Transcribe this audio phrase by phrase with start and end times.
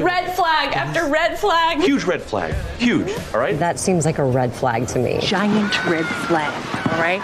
[0.00, 1.82] Red flag after red flag.
[1.82, 2.54] Huge red flag.
[2.78, 3.58] Huge, all right?
[3.58, 5.18] That seems like a red flag to me.
[5.20, 6.50] Giant red flag,
[6.90, 7.20] all right?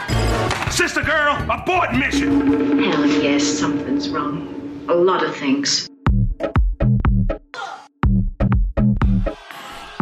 [0.70, 2.78] Sister girl, abort mission!
[2.78, 4.84] Hell yes, something's wrong.
[4.90, 5.88] A lot of things.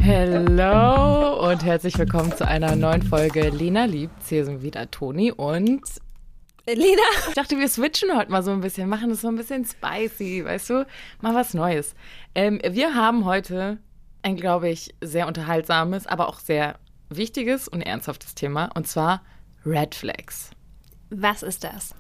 [0.03, 4.27] Hello und herzlich willkommen zu einer neuen Folge Lena liebt.
[4.29, 5.83] Hier sind wieder Toni und
[6.75, 7.03] Lena.
[7.29, 10.45] ich dachte, wir switchen heute mal so ein bisschen, machen das so ein bisschen spicy,
[10.45, 10.87] weißt du?
[11.21, 11.95] Mal was Neues.
[12.35, 13.79] Ähm, wir haben heute
[14.23, 19.23] ein, glaube ich, sehr unterhaltsames, aber auch sehr wichtiges und ernsthaftes Thema und zwar
[19.65, 20.51] Red Flags.
[21.11, 21.95] Was ist das?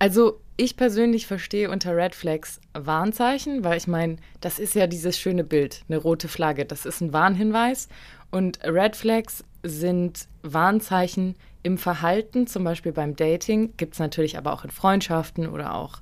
[0.00, 5.16] Also ich persönlich verstehe unter Red Flags Warnzeichen, weil ich meine, das ist ja dieses
[5.16, 6.64] schöne Bild, eine rote Flagge.
[6.64, 7.88] Das ist ein Warnhinweis.
[8.32, 14.52] Und Red Flags sind Warnzeichen im Verhalten, zum Beispiel beim Dating, gibt es natürlich aber
[14.52, 16.00] auch in Freundschaften oder auch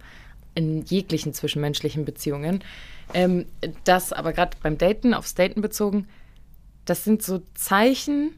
[0.54, 2.64] in jeglichen zwischenmenschlichen Beziehungen.
[3.12, 3.46] Ähm,
[3.84, 6.06] das aber gerade beim Daten, aufs Daten bezogen,
[6.84, 8.32] das sind so Zeichen,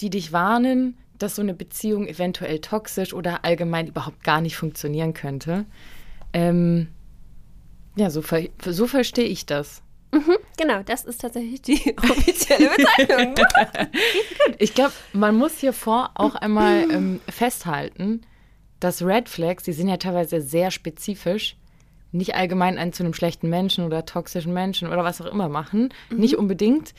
[0.00, 5.12] die dich warnen, dass so eine Beziehung eventuell toxisch oder allgemein überhaupt gar nicht funktionieren
[5.12, 5.66] könnte.
[6.32, 6.88] Ähm,
[7.96, 9.82] ja, so, ver so verstehe ich das.
[10.56, 13.34] Genau, das ist tatsächlich die offizielle Bezeichnung.
[14.58, 18.22] Ich glaube, man muss hier vor auch einmal ähm, festhalten,
[18.78, 21.56] dass Red Flags, die sind ja teilweise sehr spezifisch,
[22.12, 25.94] nicht allgemein einen zu einem schlechten Menschen oder toxischen Menschen oder was auch immer machen.
[26.10, 26.92] Nicht unbedingt.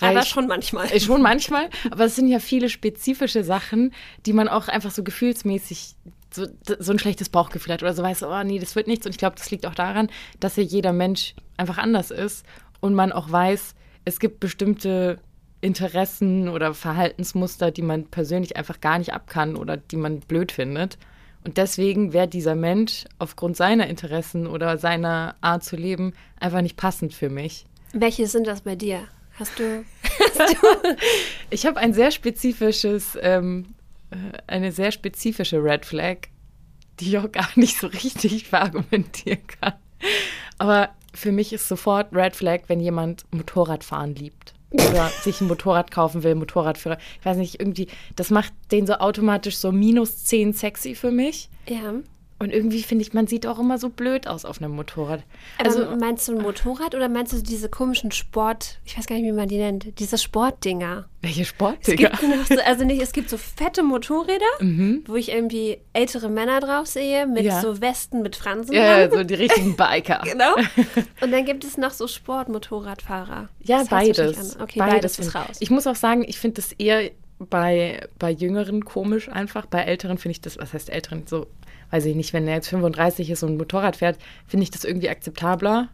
[0.00, 0.90] Aber schon manchmal.
[0.90, 3.92] Äh, Schon manchmal, aber es sind ja viele spezifische Sachen,
[4.26, 5.96] die man auch einfach so gefühlsmäßig
[6.34, 6.46] so,
[6.78, 9.06] so ein schlechtes Bauchgefühl hat oder so weiß, oh nee, das wird nichts.
[9.06, 10.08] Und ich glaube, das liegt auch daran,
[10.40, 12.44] dass ja jeder Mensch einfach anders ist
[12.80, 13.74] und man auch weiß,
[14.04, 15.18] es gibt bestimmte
[15.60, 20.52] Interessen oder Verhaltensmuster, die man persönlich einfach gar nicht ab kann oder die man blöd
[20.52, 20.98] findet.
[21.44, 26.76] Und deswegen wäre dieser Mensch aufgrund seiner Interessen oder seiner Art zu leben einfach nicht
[26.76, 27.66] passend für mich.
[27.92, 29.04] Welche sind das bei dir?
[29.38, 29.84] Hast du.
[31.50, 33.74] Ich habe ein sehr spezifisches, ähm,
[34.10, 36.28] äh, eine sehr spezifische Red Flag,
[37.00, 39.74] die ich auch gar nicht so richtig verargumentieren kann.
[40.58, 44.54] Aber für mich ist sofort Red Flag, wenn jemand Motorradfahren liebt.
[44.70, 46.98] Oder sich ein Motorrad kaufen will, Motorradführer.
[47.20, 51.50] Ich weiß nicht, irgendwie, das macht den so automatisch so minus 10 sexy für mich.
[51.68, 51.94] Ja.
[52.42, 55.22] Und irgendwie finde ich, man sieht auch immer so blöd aus auf einem Motorrad.
[55.58, 59.14] Aber Also, meinst du ein Motorrad oder meinst du diese komischen Sport, ich weiß gar
[59.16, 61.06] nicht, wie man die nennt, diese Sportdinger?
[61.24, 62.08] welche Sport, Es Digga?
[62.08, 65.04] gibt noch so, also nicht, es gibt so fette Motorräder, Mhm.
[65.06, 67.60] wo ich irgendwie ältere Männer drauf sehe, mit Ja.
[67.60, 68.74] so Westen mit Fransen.
[68.74, 69.18] Ja, dran.
[69.18, 70.20] so die richtigen Biker.
[70.24, 70.56] Genau.
[71.20, 73.48] Und dann gibt es noch so Sportmotorradfahrer.
[73.62, 74.58] Ja, Das beides.
[74.60, 75.56] Okay, beides, ist find- raus.
[75.60, 79.66] Ich muss auch sagen, ich finde das eher bei, bei Jüngeren komisch einfach.
[79.66, 81.46] Bei Älteren finde ich das, was heißt Älteren, so,
[81.92, 84.82] weiß ich nicht, wenn er jetzt 35 ist und ein Motorrad fährt, finde ich das
[84.84, 85.88] irgendwie akzeptabler,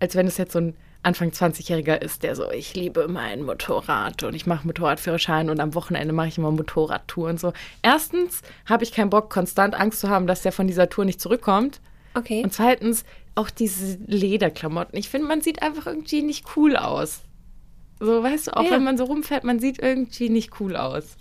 [0.00, 4.22] als wenn es jetzt so ein Anfang 20-Jähriger ist, der so, ich liebe mein Motorrad
[4.22, 7.52] und ich mache Motorradführerschein und am Wochenende mache ich immer Motorradtour und so.
[7.82, 11.20] Erstens habe ich keinen Bock, konstant Angst zu haben, dass der von dieser Tour nicht
[11.20, 11.80] zurückkommt.
[12.14, 12.42] Okay.
[12.42, 13.04] Und zweitens
[13.34, 14.98] auch diese Lederklamotten.
[14.98, 17.20] Ich finde, man sieht einfach irgendwie nicht cool aus.
[17.98, 18.72] So, weißt du, auch Ja.
[18.72, 21.16] wenn man so rumfährt, man sieht irgendwie nicht cool aus.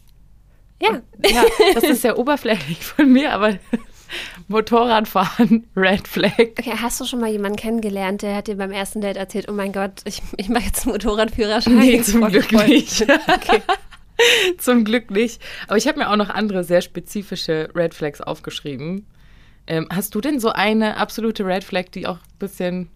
[0.81, 1.01] Ja.
[1.29, 3.57] Ja, das ist sehr oberflächlich von mir, aber
[4.47, 6.34] Motorradfahren, Red Flag.
[6.40, 9.53] Okay, hast du schon mal jemanden kennengelernt, der hat dir beim ersten Date erzählt, oh
[9.53, 11.78] mein Gott, ich, ich mache jetzt einen Motorradführerschein?
[11.78, 12.68] Nee, zum Glück voll.
[12.68, 13.06] nicht.
[14.57, 15.41] zum Glück nicht.
[15.68, 19.06] Aber ich habe mir auch noch andere sehr spezifische Red Flags aufgeschrieben.
[19.68, 22.89] Ähm, hast du denn so eine absolute Red Flag, die auch ein bisschen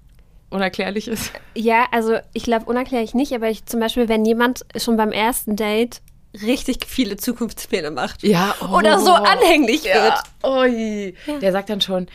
[0.49, 1.31] unerklärlich ist?
[1.55, 5.55] Ja, also ich glaube unerklärlich nicht, aber ich zum Beispiel, wenn jemand schon beim ersten
[5.55, 6.01] Date
[6.41, 8.23] richtig viele Zukunftspläne macht.
[8.23, 10.23] Ja, Oder so anhänglich Ja, wird.
[10.44, 11.16] ui.
[11.41, 12.07] Der sagt dann schon,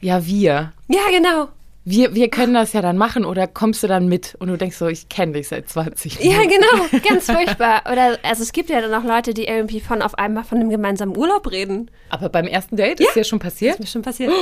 [0.00, 0.72] ja, wir.
[0.88, 1.48] Ja, genau.
[1.88, 4.34] Wir, wir können das ja dann machen oder kommst du dann mit?
[4.40, 6.48] Und du denkst so, ich kenne dich seit 20 Ja, Minuten.
[6.90, 7.00] genau.
[7.08, 7.82] Ganz furchtbar.
[7.90, 10.68] Oder also es gibt ja dann auch Leute, die irgendwie von auf einmal von einem
[10.68, 11.88] gemeinsamen Urlaub reden.
[12.10, 13.74] Aber beim ersten Date ist ja schon passiert?
[13.74, 14.32] Ist mir schon passiert.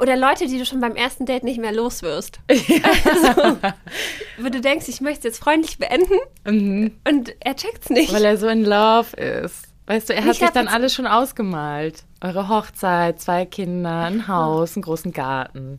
[0.00, 2.40] Oder Leute, die du schon beim ersten Date nicht mehr los wirst.
[3.04, 3.58] Also,
[4.38, 8.12] wo du denkst, ich möchte es jetzt freundlich beenden und er checkt's nicht.
[8.12, 9.64] Weil er so in love ist.
[9.86, 12.04] Weißt du, er hat Ich sich dann alles schon ausgemalt.
[12.22, 15.78] Eure Hochzeit, zwei Kinder, ein Haus, einen großen Garten.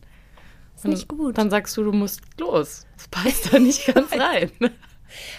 [0.78, 1.38] Ist nicht gut.
[1.38, 2.86] Dann sagst du, du musst los.
[2.96, 4.50] Das passt da nicht ganz rein.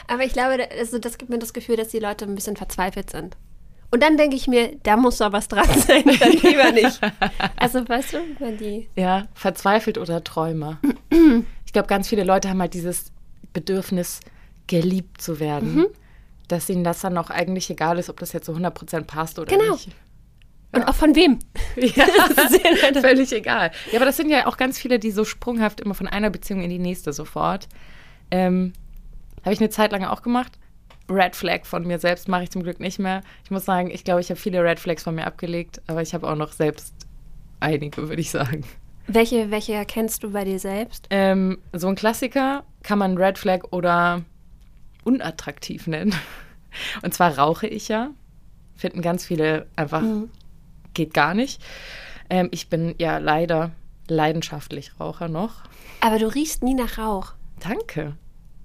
[0.07, 3.09] Aber ich glaube, also das gibt mir das Gefühl, dass die Leute ein bisschen verzweifelt
[3.09, 3.37] sind.
[3.91, 6.99] Und dann denke ich mir, da muss doch was dran sein, dann lieber nicht.
[7.55, 8.87] Also weißt du, wenn die.
[8.95, 10.79] Ja, verzweifelt oder Träumer.
[11.65, 13.11] Ich glaube, ganz viele Leute haben halt dieses
[13.53, 14.21] Bedürfnis,
[14.65, 15.85] geliebt zu werden,
[16.47, 19.55] dass ihnen das dann auch eigentlich egal ist, ob das jetzt so 100% passt oder
[19.55, 19.73] Genau.
[19.73, 19.89] nicht.
[20.71, 21.39] Und auch von wem?
[21.75, 22.05] Ja,
[23.01, 23.71] völlig egal.
[23.91, 26.61] Ja, aber das sind ja auch ganz viele, die so sprunghaft immer von einer Beziehung
[26.61, 27.67] in die nächste sofort.
[28.31, 28.73] Ähm,
[29.43, 30.59] habe ich eine Zeit lang auch gemacht.
[31.09, 33.21] Red Flag von mir selbst mache ich zum Glück nicht mehr.
[33.43, 36.13] Ich muss sagen, ich glaube, ich habe viele Red Flags von mir abgelegt, aber ich
[36.13, 36.93] habe auch noch selbst
[37.59, 38.63] einige, würde ich sagen.
[39.07, 41.07] Welche, welche erkennst du bei dir selbst?
[41.09, 44.21] Ähm, so ein Klassiker kann man Red Flag oder
[45.03, 46.13] unattraktiv nennen.
[47.01, 48.11] Und zwar rauche ich ja.
[48.75, 50.03] Finden ganz viele einfach,
[50.93, 51.61] geht gar nicht.
[52.29, 53.71] Ähm, ich bin ja leider
[54.07, 55.63] leidenschaftlich Raucher noch.
[56.01, 57.33] Aber du riechst nie nach Rauch.
[57.59, 58.15] Danke.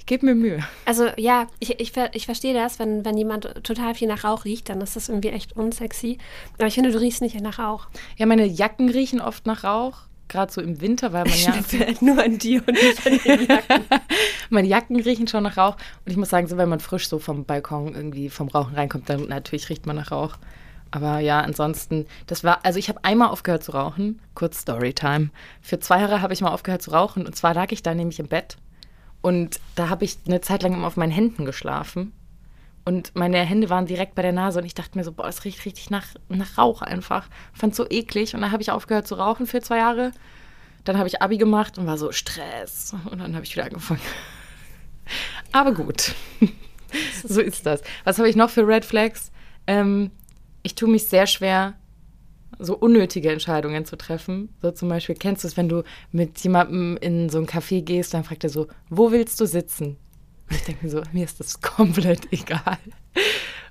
[0.04, 0.62] Ich gebe mir Mühe.
[0.84, 4.68] Also ja, ich, ich, ich verstehe das, wenn, wenn jemand total viel nach Rauch riecht,
[4.68, 6.18] dann ist das irgendwie echt unsexy.
[6.58, 7.88] Aber ich finde, du riechst nicht nach Rauch.
[8.18, 10.02] Ja, meine Jacken riechen oft nach Rauch.
[10.28, 11.54] Gerade so im Winter, weil man ja.
[12.00, 13.84] nur an dir und nicht an den Jacken.
[14.50, 15.76] Meine Jacken riechen schon nach Rauch.
[16.04, 19.08] Und ich muss sagen, so wenn man frisch so vom Balkon irgendwie vom Rauchen reinkommt,
[19.08, 20.36] dann natürlich riecht man nach Rauch.
[20.94, 25.31] Aber ja, ansonsten, das war, also ich habe einmal aufgehört zu rauchen, kurz Storytime.
[25.61, 28.20] Für zwei Jahre habe ich mal aufgehört zu rauchen und zwar lag ich da nämlich
[28.20, 28.58] im Bett
[29.20, 32.12] und da habe ich eine Zeit lang immer auf meinen Händen geschlafen
[32.85, 35.44] und meine Hände waren direkt bei der Nase und ich dachte mir so, boah, es
[35.44, 37.26] riecht richtig nach, nach Rauch einfach.
[37.52, 40.12] Fand so eklig und dann habe ich aufgehört zu rauchen für zwei Jahre.
[40.85, 44.02] Dann habe ich Abi gemacht und war so Stress und dann habe ich wieder angefangen.
[45.50, 46.14] Aber gut,
[47.26, 47.82] so ist das.
[48.05, 49.32] Was habe ich noch für Red Flags?
[49.67, 50.12] Ähm,
[50.64, 51.75] ich tue mich sehr schwer,
[52.58, 54.49] so unnötige Entscheidungen zu treffen.
[54.62, 58.14] So zum Beispiel, kennst du es, wenn du mit jemandem in so ein Café gehst,
[58.14, 59.96] dann fragt er so, wo willst du sitzen?
[60.49, 62.78] Und ich denke mir so, mir ist das komplett egal.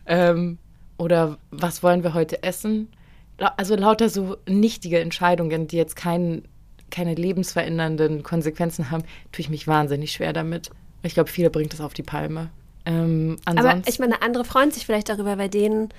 [0.06, 0.60] Ähm,
[0.98, 2.90] oder was wollen wir heute essen?
[3.38, 6.44] Also lauter so nichtige Entscheidungen, die jetzt kein,
[6.92, 10.70] keine lebensverändernden Konsequenzen haben, tue ich mich wahnsinnig schwer damit.
[11.02, 12.52] Ich glaube, viele bringt das auf die Palme.
[12.86, 15.90] Ähm, Aber ich meine, andere freuen sich vielleicht darüber, bei denen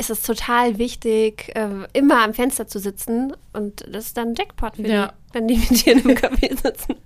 [0.00, 4.34] ist es total wichtig, äh, immer am Fenster zu sitzen und das ist dann ein
[4.34, 5.12] Jackpot für Ja.
[5.32, 6.96] die, wenn die mit dir in einem Café sitzen.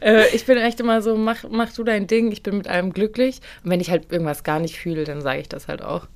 [0.00, 2.92] Äh, ich bin echt immer so, mach, mach du dein Ding, ich bin mit allem
[2.92, 3.40] glücklich.
[3.64, 6.06] Und wenn ich halt irgendwas gar nicht fühle, dann sage ich das halt auch.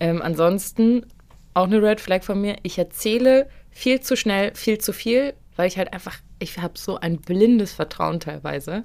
[0.00, 1.06] Ähm, ansonsten
[1.54, 2.56] auch eine Red Flag von mir.
[2.64, 6.96] Ich erzähle viel zu schnell, viel zu viel, weil ich halt einfach, ich habe so
[6.98, 8.82] ein blindes Vertrauen teilweise.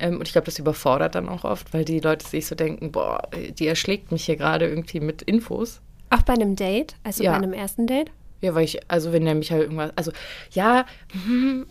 [0.00, 2.90] Ähm, und ich glaube, das überfordert dann auch oft, weil die Leute sich so denken,
[2.92, 3.28] boah,
[3.58, 5.80] die erschlägt mich hier gerade irgendwie mit Infos.
[6.10, 7.32] Auch bei einem Date, also Ja.
[7.32, 8.10] bei einem ersten Date.
[8.40, 10.12] Ja, weil ich, also wenn der mich halt irgendwas, also
[10.52, 10.84] ja,
[11.26, 11.66] hm,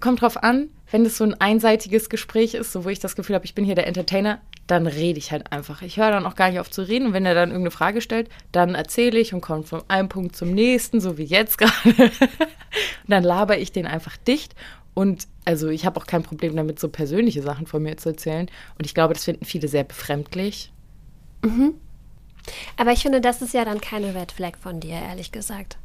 [0.00, 3.34] kommt drauf an, wenn es so ein einseitiges Gespräch ist, so wo ich das Gefühl
[3.34, 5.82] habe, ich bin hier der Entertainer, dann rede ich halt einfach.
[5.82, 8.00] Ich höre dann auch gar nicht auf zu reden und wenn er dann irgendeine Frage
[8.00, 11.72] stellt, dann erzähle ich und komme von einem Punkt zum nächsten, so wie jetzt gerade.
[11.86, 14.54] und dann laber ich den einfach dicht
[14.94, 18.48] und also ich habe auch kein Problem damit, so persönliche Sachen von mir zu erzählen
[18.78, 20.72] und ich glaube, das finden viele sehr befremdlich.
[22.76, 25.78] Aber ich finde, das ist ja dann keine Red Flag von dir, ehrlich gesagt.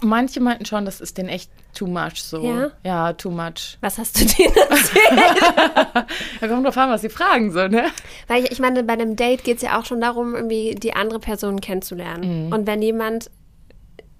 [0.00, 2.44] Manche meinten schon, das ist denen echt too much so.
[2.44, 2.70] Ja?
[2.84, 3.78] Ja, too much.
[3.80, 6.06] Was hast du denen erzählt?
[6.40, 7.86] Da kommt drauf an, was sie fragen, so, ne?
[8.28, 10.94] Weil ich, ich meine, bei einem Date geht es ja auch schon darum, irgendwie die
[10.94, 12.46] andere Person kennenzulernen.
[12.46, 12.52] Mhm.
[12.52, 13.30] Und wenn jemand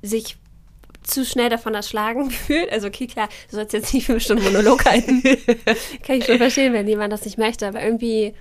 [0.02, 0.36] sich
[1.02, 4.84] zu schnell davon erschlagen fühlt, also okay, klar, du sollst jetzt nicht fünf Stunden Monolog
[4.84, 5.22] halten.
[6.04, 8.34] Kann ich schon verstehen, wenn jemand das nicht möchte, aber irgendwie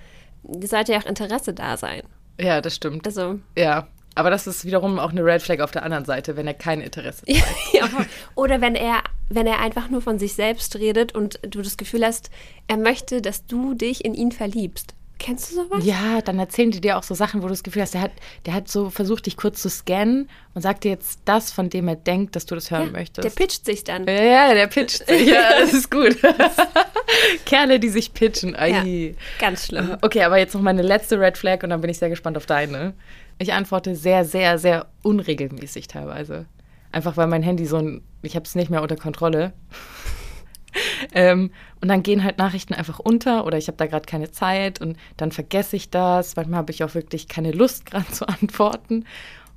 [0.64, 2.02] sollte ja auch Interesse da sein.
[2.42, 3.06] Ja, das stimmt.
[3.06, 3.88] Also, Ja.
[4.14, 6.82] Aber das ist wiederum auch eine Red Flag auf der anderen Seite, wenn er kein
[6.82, 7.46] Interesse hat.
[7.74, 7.88] ja,
[8.36, 12.06] oder wenn er, wenn er einfach nur von sich selbst redet und du das Gefühl
[12.06, 12.30] hast,
[12.68, 14.96] er möchte, dass du dich in ihn verliebst.
[15.22, 15.86] Kennst du sowas?
[15.86, 18.12] Ja, dann erzählen die dir auch so Sachen, wo du das Gefühl hast, der hat,
[18.48, 21.88] der hat so versucht, dich kurz zu scannen und sagt dir jetzt das, von dem
[21.88, 23.24] er denkt, dass du das hören möchtest.
[23.24, 24.08] Der pitcht sich dann.
[24.08, 25.28] ja, ja, der pitcht sich.
[25.32, 26.18] Ja, das ist gut.
[27.46, 28.56] Kerle, die sich pitchen.
[28.56, 28.70] Ai.
[28.70, 29.96] Ja, ganz schlimm.
[30.02, 32.48] Okay, aber jetzt noch meine letzte Red Flag und dann bin ich sehr gespannt auf
[32.48, 32.96] deine.
[33.38, 36.48] Ich antworte sehr, sehr, sehr unregelmäßig teilweise.
[36.92, 39.54] Einfach weil mein Handy so ein, ich habe es nicht mehr unter Kontrolle.
[41.14, 41.52] ähm,
[41.82, 44.98] und dann gehen halt Nachrichten einfach unter oder ich habe da gerade keine Zeit und
[45.18, 46.36] dann vergesse ich das.
[46.36, 49.06] Manchmal habe ich auch wirklich keine Lust gerade zu antworten.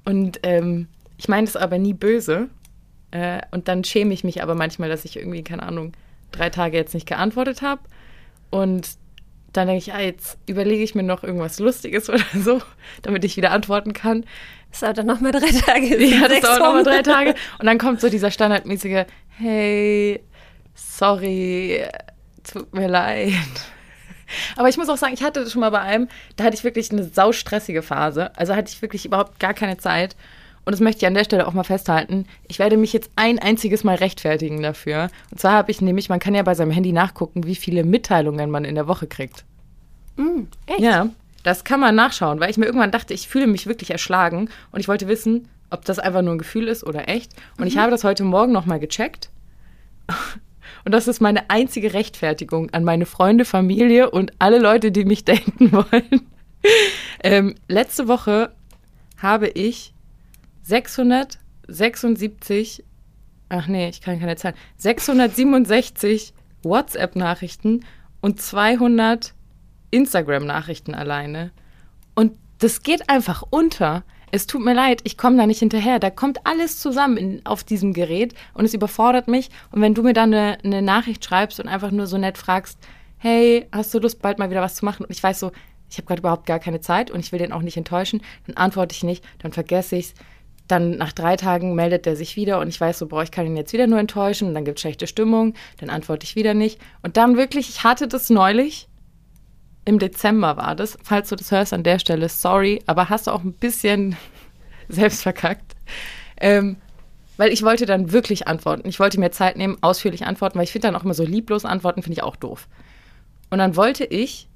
[0.04, 2.48] Und ähm, ich meine das aber nie böse.
[3.10, 5.92] Äh, und dann schäme ich mich aber manchmal, dass ich irgendwie, keine Ahnung,
[6.32, 7.82] drei Tage jetzt nicht geantwortet habe.
[8.50, 8.88] Und
[9.52, 12.60] dann denke ich, ah, jetzt überlege ich mir noch irgendwas Lustiges oder so,
[13.02, 14.24] damit ich wieder antworten kann.
[14.70, 16.04] Das dauert dann nochmal drei Tage.
[16.04, 17.34] Ja, das dauert nochmal drei Tage.
[17.60, 19.06] Und dann kommt so dieser standardmäßige,
[19.38, 20.20] hey,
[20.74, 21.84] sorry,
[22.42, 23.32] tut mir leid.
[24.56, 26.64] Aber ich muss auch sagen, ich hatte das schon mal bei einem, da hatte ich
[26.64, 28.36] wirklich eine saustressige Phase.
[28.36, 30.16] Also hatte ich wirklich überhaupt gar keine Zeit.
[30.64, 32.26] Und das möchte ich an der Stelle auch mal festhalten.
[32.48, 35.08] Ich werde mich jetzt ein einziges Mal rechtfertigen dafür.
[35.30, 38.50] Und zwar habe ich nämlich, man kann ja bei seinem Handy nachgucken, wie viele Mitteilungen
[38.50, 39.44] man in der Woche kriegt.
[40.66, 40.80] Echt?
[40.80, 41.10] Ja,
[41.42, 44.80] das kann man nachschauen, weil ich mir irgendwann dachte, ich fühle mich wirklich erschlagen und
[44.80, 47.32] ich wollte wissen, ob das einfach nur ein Gefühl ist oder echt.
[47.58, 49.28] Und ich habe das heute Morgen nochmal gecheckt.
[50.84, 55.24] Und das ist meine einzige Rechtfertigung an meine Freunde, Familie und alle Leute, die mich
[55.24, 56.28] daten wollen.
[57.22, 58.54] ähm, letzte Woche
[59.18, 59.92] habe ich
[60.62, 62.84] 676,
[63.48, 67.84] ach nee, ich kann keine Zahlen, 667 WhatsApp-Nachrichten
[68.20, 69.34] und 200
[69.90, 71.50] Instagram-Nachrichten alleine.
[72.14, 74.04] Und das geht einfach unter.
[74.34, 76.00] Es tut mir leid, ich komme da nicht hinterher.
[76.00, 79.48] Da kommt alles zusammen in, auf diesem Gerät und es überfordert mich.
[79.70, 82.76] Und wenn du mir dann eine, eine Nachricht schreibst und einfach nur so nett fragst,
[83.18, 85.04] hey, hast du Lust, bald mal wieder was zu machen?
[85.04, 85.52] Und ich weiß so,
[85.88, 88.56] ich habe gerade überhaupt gar keine Zeit und ich will den auch nicht enttäuschen, dann
[88.56, 90.14] antworte ich nicht, dann vergesse ich es.
[90.66, 93.46] Dann nach drei Tagen meldet er sich wieder und ich weiß so, boah, ich kann
[93.46, 94.48] ihn jetzt wieder nur enttäuschen.
[94.48, 96.80] Und dann gibt es schlechte Stimmung, dann antworte ich wieder nicht.
[97.02, 98.88] Und dann wirklich, ich hatte das neulich,
[99.84, 100.98] im Dezember war das.
[101.02, 104.16] Falls du das hörst an der Stelle, sorry, aber hast du auch ein bisschen
[104.88, 105.74] selbst verkackt.
[106.40, 106.76] Ähm,
[107.36, 108.88] weil ich wollte dann wirklich antworten.
[108.88, 111.64] Ich wollte mir Zeit nehmen, ausführlich antworten, weil ich finde dann auch immer so lieblos
[111.64, 112.68] antworten, finde ich auch doof.
[113.50, 114.48] Und dann wollte ich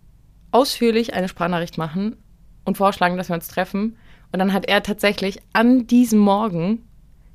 [0.53, 2.17] ausführlich eine Sprachnachricht machen
[2.65, 3.97] und vorschlagen, dass wir uns treffen.
[4.33, 6.87] Und dann hat er tatsächlich an diesem Morgen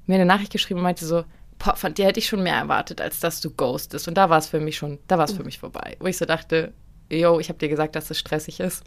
[0.06, 1.26] mir eine Nachricht geschrieben und meinte so,
[1.60, 4.08] boah, von dir hätte ich schon mehr erwartet, als dass du ghostest.
[4.08, 5.98] Und da war es für mich schon, da war es für mich vorbei.
[6.00, 6.74] Wo ich so dachte,
[7.16, 8.84] yo, ich habe dir gesagt, dass es stressig ist.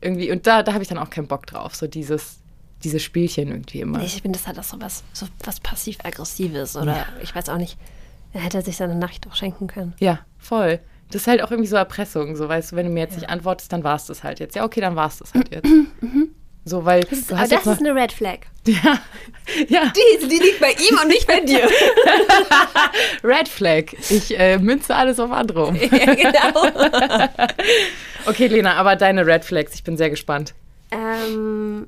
[0.00, 2.38] Irgendwie, und da, da habe ich dann auch keinen Bock drauf, so dieses,
[2.84, 4.02] dieses Spielchen irgendwie immer.
[4.02, 7.06] Ich finde, das hat auch so was, so was passiv-aggressives oder ja.
[7.22, 7.78] ich weiß auch nicht.
[8.32, 9.94] Er hätte sich seine Nachricht auch schenken können.
[9.98, 10.80] Ja, voll.
[11.10, 13.20] Das ist halt auch irgendwie so Erpressung, so weißt du, wenn du mir jetzt ja.
[13.20, 14.56] nicht antwortest, dann war es das halt jetzt.
[14.56, 15.70] Ja, okay, dann war es das halt jetzt.
[16.00, 16.34] Mhm.
[16.68, 18.40] So, weil das ist, das ist eine Red Flag.
[18.66, 18.98] Ja.
[19.68, 19.92] ja.
[19.94, 21.68] Die, die liegt bei ihm und nicht bei dir.
[23.22, 23.92] Red Flag.
[24.10, 25.76] Ich äh, münze alles auf andere um.
[25.76, 26.66] ja, genau.
[28.26, 30.52] okay, Lena, aber deine Red Flags, ich bin sehr gespannt.
[30.90, 31.86] Ähm,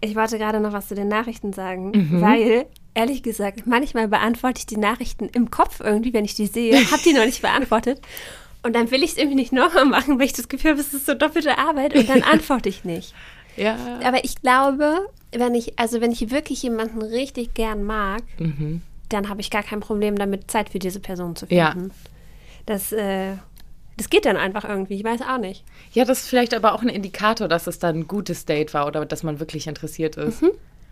[0.00, 2.20] ich wollte gerade noch was zu den Nachrichten sagen, mhm.
[2.20, 6.74] weil ehrlich gesagt, manchmal beantworte ich die Nachrichten im Kopf irgendwie, wenn ich die sehe,
[6.90, 8.00] habe die noch nicht beantwortet.
[8.64, 10.92] Und dann will ich es irgendwie nicht nochmal machen, weil ich das Gefühl habe, es
[10.92, 13.14] ist so doppelte Arbeit und dann antworte ich nicht.
[13.58, 13.76] Ja.
[14.04, 18.82] Aber ich glaube, wenn ich, also wenn ich wirklich jemanden richtig gern mag, mhm.
[19.08, 21.88] dann habe ich gar kein Problem damit, Zeit für diese Person zu finden.
[21.88, 21.94] Ja.
[22.66, 23.34] Das, äh,
[23.96, 25.64] das geht dann einfach irgendwie, ich weiß auch nicht.
[25.92, 28.86] Ja, das ist vielleicht aber auch ein Indikator, dass es dann ein gutes Date war
[28.86, 30.42] oder dass man wirklich interessiert ist.
[30.42, 30.50] Mhm.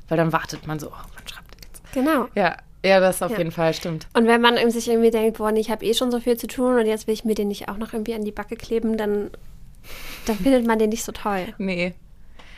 [0.08, 1.82] Weil dann wartet man so, oh, wann schreibt jetzt?
[1.92, 2.28] Genau.
[2.34, 3.38] Ja, ja, das auf Ja.
[3.38, 4.06] jeden Fall stimmt.
[4.14, 6.78] Und wenn man sich irgendwie denkt, boah, ich habe eh schon so viel zu tun
[6.78, 9.30] und jetzt will ich mir den nicht auch noch irgendwie an die Backe kleben, dann,
[10.26, 11.46] dann findet man den nicht so toll.
[11.58, 11.94] Nee.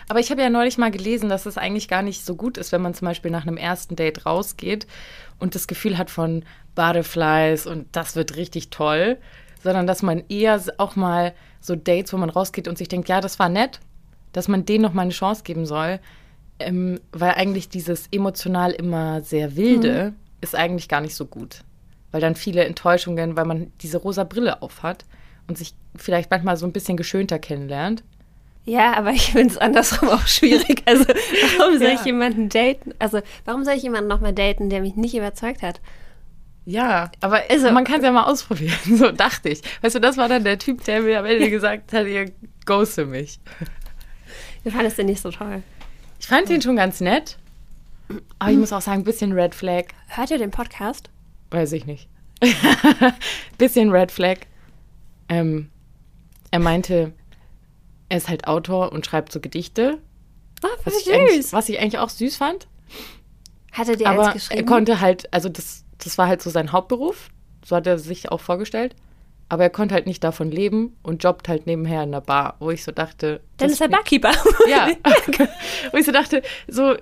[0.08, 2.72] Aber ich habe ja neulich mal gelesen, dass es eigentlich gar nicht so gut ist,
[2.72, 4.86] wenn man zum Beispiel nach einem ersten Date rausgeht
[5.38, 9.18] und das Gefühl hat von Butterflies und das wird richtig toll,
[9.62, 13.20] sondern dass man eher auch mal so Dates, wo man rausgeht und sich denkt, ja,
[13.20, 13.80] das war nett,
[14.32, 16.00] dass man denen noch mal eine Chance geben soll,
[16.58, 21.64] ähm, weil eigentlich dieses emotional immer sehr wilde ist eigentlich gar nicht so gut,
[22.12, 25.04] weil dann viele Enttäuschungen, weil man diese rosa Brille aufhat
[25.48, 28.04] und sich vielleicht manchmal so ein bisschen geschönter kennenlernt.
[28.68, 30.82] Ja, aber ich finde es andersrum auch schwierig.
[30.84, 31.04] Also,
[31.58, 31.94] warum soll Ja.
[31.94, 32.92] ich jemanden daten?
[32.98, 35.80] Also, warum soll ich jemanden nochmal daten, der mich nicht überzeugt hat?
[36.66, 39.62] Ja, aber Also- man kann es ja mal ausprobieren, so dachte ich.
[39.80, 42.30] Weißt du, das war dann der Typ, der mir am Ende gesagt hat, ihr
[42.66, 43.40] ghoste mich.
[44.64, 45.62] Du fandest den nicht so toll.
[46.20, 47.38] Ich fand ihn schon ganz nett,
[48.38, 51.08] aber ich muss auch sagen, ein bisschen Red Flag, Hört ihr den Podcast?
[51.52, 52.06] weiß ich nicht.
[53.58, 54.40] bisschen Red Flag.
[55.30, 55.70] Ähm,
[56.50, 57.12] er meinte,
[58.08, 59.98] er ist halt Autor und schreibt so Gedichte,
[60.62, 61.52] Oh, was voll ich, eigentlich, süß.
[61.52, 62.66] was ich eigentlich auch süß fand.
[63.72, 64.60] Hat er dir aber geschrieben?
[64.60, 67.28] er konnte halt, also das, das war halt so sein Hauptberuf,
[67.64, 68.96] so hat er sich auch vorgestellt.
[69.50, 72.70] Aber er konnte halt nicht davon leben und jobbt halt nebenher in der Bar, wo
[72.70, 73.40] ich so dachte.
[73.56, 74.32] Dann das ist er Barkeeper.
[74.68, 74.88] Ja.
[75.92, 76.96] wo ich so dachte, so,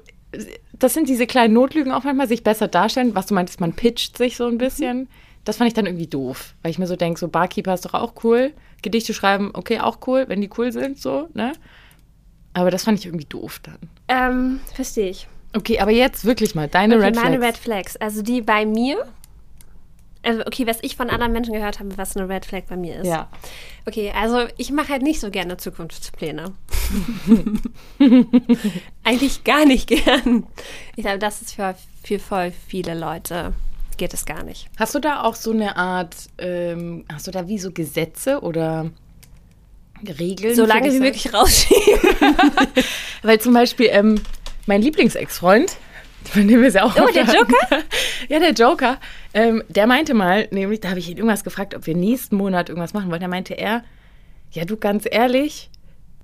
[0.73, 3.15] das sind diese kleinen Notlügen auch manchmal, sich besser darstellen.
[3.17, 5.09] Was du meintest, man pitcht sich so ein bisschen.
[5.47, 7.95] Das fand ich dann irgendwie doof, weil ich mir so denke, so Barkeeper ist doch
[7.95, 8.53] auch cool.
[8.83, 11.53] Gedichte schreiben, okay, auch cool, wenn die cool sind, so, ne?
[12.53, 13.79] Aber das fand ich irgendwie doof dann.
[14.09, 15.29] ähm, verstehe ich.
[15.55, 17.47] Okay, aber jetzt wirklich mal, deine Okay, Red meine Flags.
[17.47, 17.97] Red Flags.
[17.97, 19.07] Also die bei mir.
[20.23, 22.97] Also okay, was ich von anderen Menschen gehört habe, was eine Red Flag bei mir
[22.97, 23.07] ist.
[23.07, 23.29] Ja.
[23.87, 26.53] Okay, also ich mache halt nicht so gerne Zukunftspläne.
[29.05, 30.47] Eigentlich gar nicht gern.
[30.97, 33.53] Ich glaube, das ist für, für voll viele Leute
[33.97, 34.69] geht es gar nicht.
[34.79, 38.91] Hast du da auch so eine Art, ähm, hast du da wie so Gesetze oder
[40.19, 40.55] Regeln?
[40.55, 42.11] So lange wie möglich rausschieben.
[43.23, 44.21] Weil zum Beispiel ähm,
[44.67, 45.77] mein Lieblingsex-Freund,
[46.25, 47.25] von dem wir es ja auch Oh, der.
[47.25, 47.83] Joker?
[48.29, 48.99] ja, der Joker.
[49.33, 52.69] Ähm, der meinte mal, nämlich, da habe ich ihn irgendwas gefragt, ob wir nächsten Monat
[52.69, 53.21] irgendwas machen wollen.
[53.21, 53.85] Da meinte er,
[54.53, 55.71] ja, du ganz ehrlich,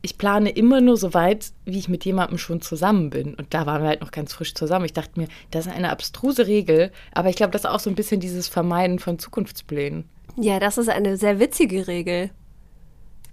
[0.02, 3.34] ich plane immer nur so weit, wie ich mit jemandem schon zusammen bin.
[3.34, 4.84] Und da waren wir halt noch ganz frisch zusammen.
[4.84, 7.88] Ich dachte mir, das ist eine abstruse Regel, aber ich glaube, das ist auch so
[7.88, 10.04] ein bisschen dieses Vermeiden von Zukunftsplänen.
[10.36, 12.30] Ja, das ist eine sehr witzige Regel.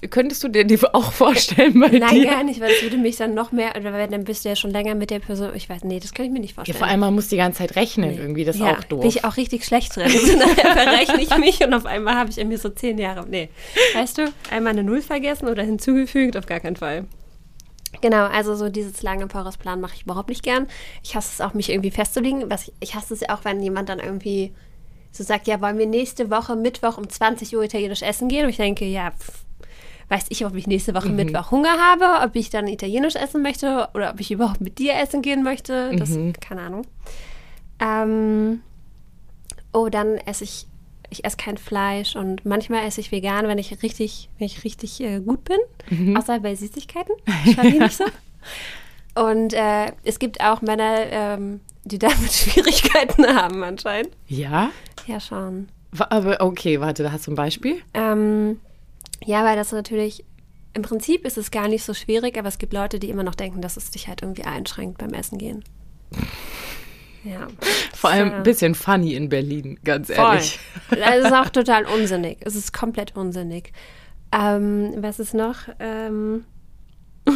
[0.09, 2.25] Könntest du dir die auch vorstellen bei Nein, dir?
[2.25, 4.55] gar nicht, weil das würde mich dann noch mehr, oder weil dann bist du ja
[4.55, 5.51] schon länger mit der Person.
[5.55, 6.77] Ich weiß, nee, das kann ich mir nicht Ja, vorstellen.
[6.77, 8.17] vor allem, man muss die ganze Zeit rechnen Nee.
[8.17, 9.01] irgendwie, das ist ja, auch doof.
[9.01, 10.05] Bin ich auch richtig schlecht drin.
[10.05, 13.25] Also verrechne ich mich und auf einmal habe ich irgendwie so zehn Jahre.
[13.29, 13.49] Nee.
[13.93, 17.05] Weißt du, einmal eine Null vergessen oder hinzugefügt, auf gar keinen Fall.
[18.01, 20.67] Genau, also so dieses lange Vorausplan mache ich überhaupt nicht gern.
[21.03, 22.49] Ich hasse es auch, mich irgendwie festzulegen.
[22.49, 24.53] Was ich, ich hasse es ja auch, wenn jemand dann irgendwie
[25.11, 28.43] so sagt, ja, wollen wir nächste Woche Mittwoch um 20 Uhr italienisch essen gehen?
[28.43, 29.43] Und ich denke, ja, pff,
[30.09, 33.87] weiß ich, ob ich nächste Woche Mittwoch Hunger habe, ob ich dann italienisch essen möchte
[33.93, 35.95] oder ob ich überhaupt mit dir essen gehen möchte.
[35.95, 36.85] Das, keine Ahnung.
[37.79, 38.61] Ähm,
[39.71, 40.65] oh, dann esse ich,
[41.09, 44.99] ich esse kein Fleisch und manchmal esse ich vegan, wenn ich richtig, wenn ich richtig
[45.01, 46.17] äh, gut bin.
[46.17, 47.15] Außer bei Süßigkeiten.
[47.63, 48.05] Die nicht so.
[49.15, 54.11] Und äh, es gibt auch Männer, ähm, die damit Schwierigkeiten haben anscheinend.
[54.27, 54.71] ja?
[55.07, 55.69] Ja, schon.
[55.97, 57.81] Aber okay, warte, da hast du ein Beispiel?
[57.95, 58.59] Ähm,
[59.29, 60.25] ja, weil das natürlich,
[60.73, 63.35] im Prinzip ist es gar nicht so schwierig, aber es gibt Leute, die immer noch
[63.35, 65.63] denken, dass es dich halt irgendwie einschränkt beim Essen gehen.
[67.23, 67.47] Ja.
[67.93, 70.15] Vor allem ein bisschen funny in Berlin, ganz Voll.
[70.17, 70.59] ehrlich.
[70.89, 72.39] Das ist auch total unsinnig.
[72.41, 73.71] Es ist komplett unsinnig.
[74.31, 75.57] Ähm, was ist noch?
[75.79, 76.45] Ähm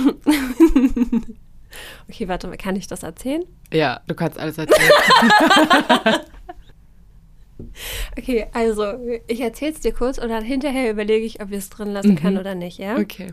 [2.09, 3.43] okay, warte mal, kann ich das erzählen?
[3.71, 4.89] Ja, du kannst alles erzählen.
[8.17, 8.86] Okay, also
[9.27, 12.15] ich erzähle es dir kurz und dann hinterher überlege ich, ob wir es drin lassen
[12.15, 12.98] können oder nicht, ja?
[12.98, 13.32] Okay.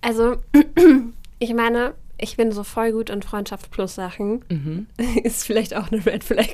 [0.00, 0.36] Also,
[1.38, 4.44] ich meine, ich bin so voll gut in Freundschaft plus Sachen.
[5.22, 6.48] Ist vielleicht auch eine Red Flag.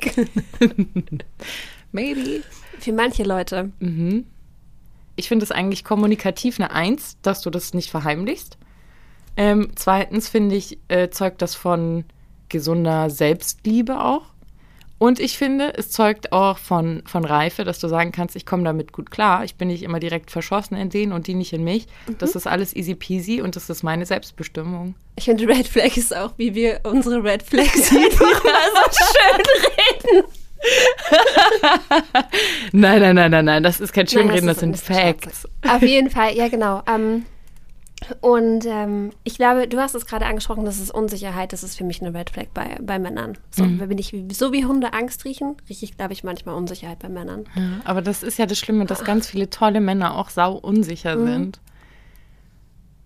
[1.91, 2.43] Maybe.
[2.79, 3.71] Für manche Leute.
[5.15, 8.57] Ich finde es eigentlich kommunikativ eine Eins, dass du das nicht verheimlichst.
[9.35, 12.05] Ähm, zweitens finde ich, äh, zeugt das von
[12.49, 14.25] gesunder Selbstliebe auch.
[14.99, 18.63] Und ich finde, es zeugt auch von, von Reife, dass du sagen kannst, ich komme
[18.63, 19.43] damit gut klar.
[19.43, 21.87] Ich bin nicht immer direkt verschossen in denen und die nicht in mich.
[22.17, 24.95] Das ist alles easy peasy und das ist meine Selbstbestimmung.
[25.15, 30.11] Ich finde, Red Flag ist auch, wie wir unsere Red Flags einfach mal so schön
[30.11, 30.23] reden.
[32.71, 35.47] Nein, nein, nein, nein, nein, das ist kein Schönreden, Nein, das sind ein bisschen Facts.
[35.67, 36.83] Auf jeden Fall, ja genau.
[36.87, 37.25] Ähm,
[38.21, 41.83] und ähm, ich glaube, du hast es gerade angesprochen, das ist Unsicherheit, das ist für
[41.83, 43.37] mich eine Red Flag bei, bei Männern.
[43.51, 43.79] So, Mhm.
[43.89, 47.09] wenn ich wie- so wie Hunde Angst riechen, rieche ich, glaube ich, manchmal Unsicherheit bei
[47.09, 47.45] Männern.
[47.55, 51.17] Ja, aber das ist ja das Schlimme, dass ganz viele tolle Männer auch sau unsicher
[51.19, 51.59] sind.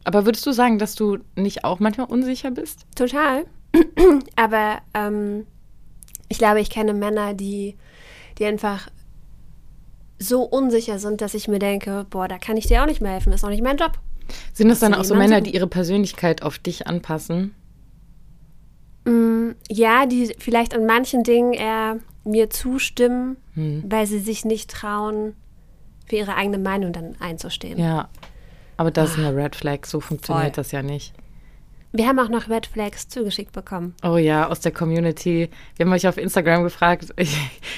[0.04, 2.86] Aber würdest du sagen, dass du nicht auch manchmal unsicher bist?
[2.96, 3.46] Total.
[4.36, 5.46] Aber ähm,
[6.28, 7.78] ich glaube, ich kenne Männer, die,
[8.40, 8.88] die einfach
[10.18, 13.12] so unsicher sind, dass ich mir denke, boah, da kann ich dir auch nicht mehr
[13.12, 13.94] helfen, ist auch nicht mein Job.
[14.54, 17.56] Sind das dann auch so Männer, die ihre Persönlichkeit auf dich anpassen?
[19.70, 23.84] Ja, die vielleicht an manchen Dingen eher mir zustimmen, Hm.
[23.88, 25.34] weil sie sich nicht trauen,
[26.08, 27.80] für ihre eigene Meinung dann einzustehen.
[27.80, 28.10] Ja.
[28.78, 30.64] Aber das ist eine Red Flag, so funktioniert Voll.
[30.64, 31.14] das ja nicht.
[31.94, 33.96] Wir haben auch noch Red Flags zugeschickt bekommen.
[34.04, 35.50] Oh ja, aus der Community.
[35.76, 37.14] Wir haben euch auf Instagram gefragt.
[37.18, 37.38] Ich,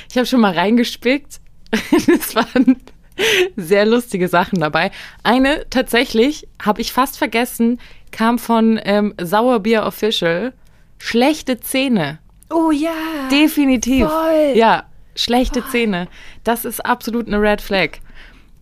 [0.10, 1.41] ich habe schon mal reingespickt.
[1.71, 2.77] Es waren
[3.56, 4.91] sehr lustige Sachen dabei.
[5.23, 7.80] Eine tatsächlich, habe ich fast vergessen,
[8.12, 10.54] kam von ähm, Sauerbier Official.
[10.99, 12.19] Schlechte Zähne.
[12.49, 12.91] Oh ja!
[13.32, 14.08] Definitiv.
[14.08, 14.54] Voll.
[14.56, 16.08] Ja, schlechte Zähne.
[16.43, 17.99] Das ist absolut eine Red Flag.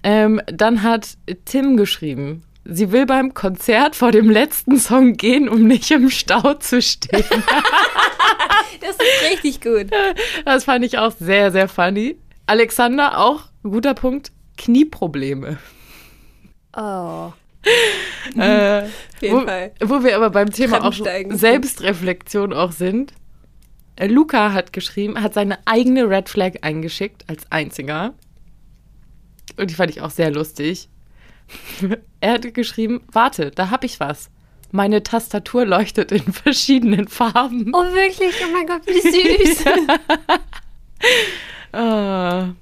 [0.04, 5.68] Ähm, dann hat Tim geschrieben, sie will beim Konzert vor dem letzten Song gehen, um
[5.68, 7.24] nicht im Stau zu stehen.
[8.82, 9.92] Das ist richtig gut.
[10.46, 12.18] Das fand ich auch sehr, sehr funny.
[12.48, 15.58] Alexander, auch guter Punkt, Knieprobleme.
[16.76, 17.32] Oh.
[18.38, 19.72] Äh, Auf jeden wo, Fall.
[19.82, 20.94] wo wir aber beim Thema auch.
[20.94, 23.14] Selbstreflexion auch sind.
[23.96, 28.14] Äh, Luca hat geschrieben, hat seine eigene Red Flag eingeschickt als einziger.
[29.58, 30.90] Und die fand ich auch sehr lustig.
[32.20, 34.30] er hatte geschrieben, warte, da hab ich was.
[34.72, 37.72] Meine Tastatur leuchtet in verschiedenen Farben.
[37.74, 38.34] Oh, wirklich?
[38.44, 39.66] Oh mein Gott, wie süß.
[41.74, 42.44] Äh,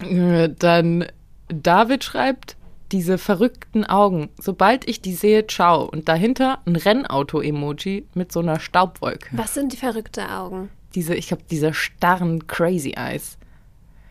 [0.00, 1.06] Dann
[1.48, 2.56] David schreibt,
[2.92, 4.30] diese verrückten Augen.
[4.38, 5.84] Sobald ich die sehe, ciao.
[5.84, 9.28] Und dahinter ein Rennauto-Emoji mit so einer Staubwolke.
[9.32, 10.70] Was sind die verrückte Augen?
[10.94, 13.38] Diese, ich glaube, diese starren Crazy Eyes.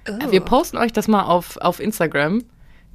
[0.08, 0.32] Oh.
[0.32, 2.44] Wir posten euch das mal auf, auf Instagram.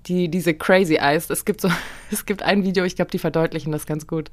[0.07, 1.29] Die, diese Crazy Eyes.
[1.31, 1.71] Es gibt so,
[2.11, 4.31] es gibt ein Video, ich glaube, die verdeutlichen das ganz gut.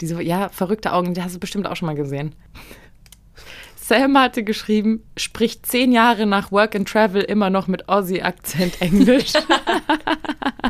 [0.00, 2.34] Diese, ja, verrückte Augen, die hast du bestimmt auch schon mal gesehen.
[3.92, 9.34] Sam hatte geschrieben, spricht zehn Jahre nach Work and Travel immer noch mit Aussie-Akzent Englisch.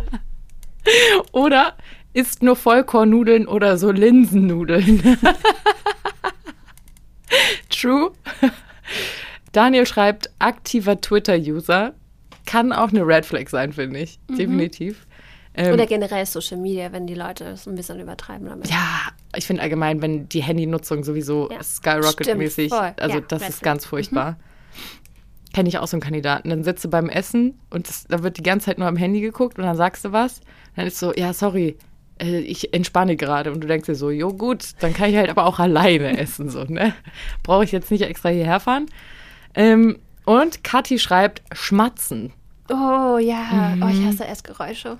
[1.33, 1.77] Oder
[2.15, 5.01] isst nur Vollkornnudeln oder so Linsennudeln.
[7.71, 8.11] True.
[9.53, 11.95] Daniel schreibt, aktiver Twitter-User.
[12.45, 14.19] Kann auch eine Red Flag sein, finde ich.
[14.31, 15.07] Definitiv.
[15.55, 18.69] Ähm, Oder generell Social Media, wenn die Leute es ein bisschen übertreiben damit.
[18.71, 18.79] ja,
[19.37, 21.62] ich finde allgemein, wenn die Handynutzung sowieso Ja.
[21.62, 24.37] skyrocket-mäßig, also Ja, das ist ganz furchtbar.
[25.53, 26.49] Kenne ich auch so einen Kandidaten.
[26.49, 29.21] Dann sitzt du beim Essen und das, da wird die ganze Zeit nur am Handy
[29.21, 30.38] geguckt und dann sagst du was.
[30.41, 31.77] Und dann ist so, ja, sorry,
[32.19, 33.53] äh, ich entspanne gerade.
[33.53, 36.49] Und du denkst dir so, jo gut, dann kann ich halt aber auch alleine essen.
[36.49, 36.95] So, ne?
[37.43, 38.87] Brauche ich jetzt nicht extra hierher fahren.
[39.55, 42.33] Ähm, und Kathi schreibt, schmatzen.
[42.71, 43.91] Oh ja, oh, Mhm.
[43.91, 44.97] ich hasse Essgeräusche.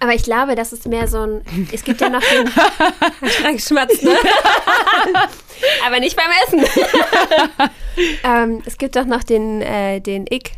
[0.00, 1.68] Aber ich glaube, das ist mehr so ein.
[1.72, 3.54] Es gibt ja noch den.
[3.54, 4.12] Geschmatzt, ne?
[5.86, 7.70] Aber nicht beim Essen.
[8.24, 10.52] ähm, es gibt doch noch den, äh, den Ick.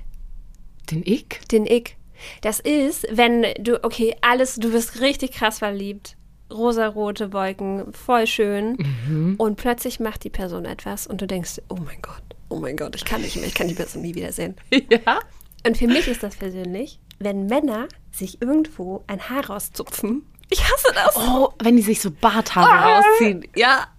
[0.91, 1.49] Den Ick?
[1.49, 1.97] Den Ick.
[2.43, 6.17] Das ist, wenn du, okay, alles, du bist richtig krass verliebt.
[6.53, 8.77] Rosarote Wolken, voll schön.
[9.09, 9.35] Mhm.
[9.39, 12.97] Und plötzlich macht die Person etwas und du denkst, oh mein Gott, oh mein Gott,
[12.97, 14.57] ich kann nicht mehr, ich kann die Person nie wiedersehen.
[14.91, 15.21] Ja.
[15.67, 20.23] Und für mich ist das persönlich, wenn Männer sich irgendwo ein Haar rauszupfen.
[20.49, 21.15] Ich hasse das.
[21.17, 22.99] Oh, wenn die sich so Barthaare Ah.
[22.99, 23.47] rausziehen.
[23.55, 23.87] Ja.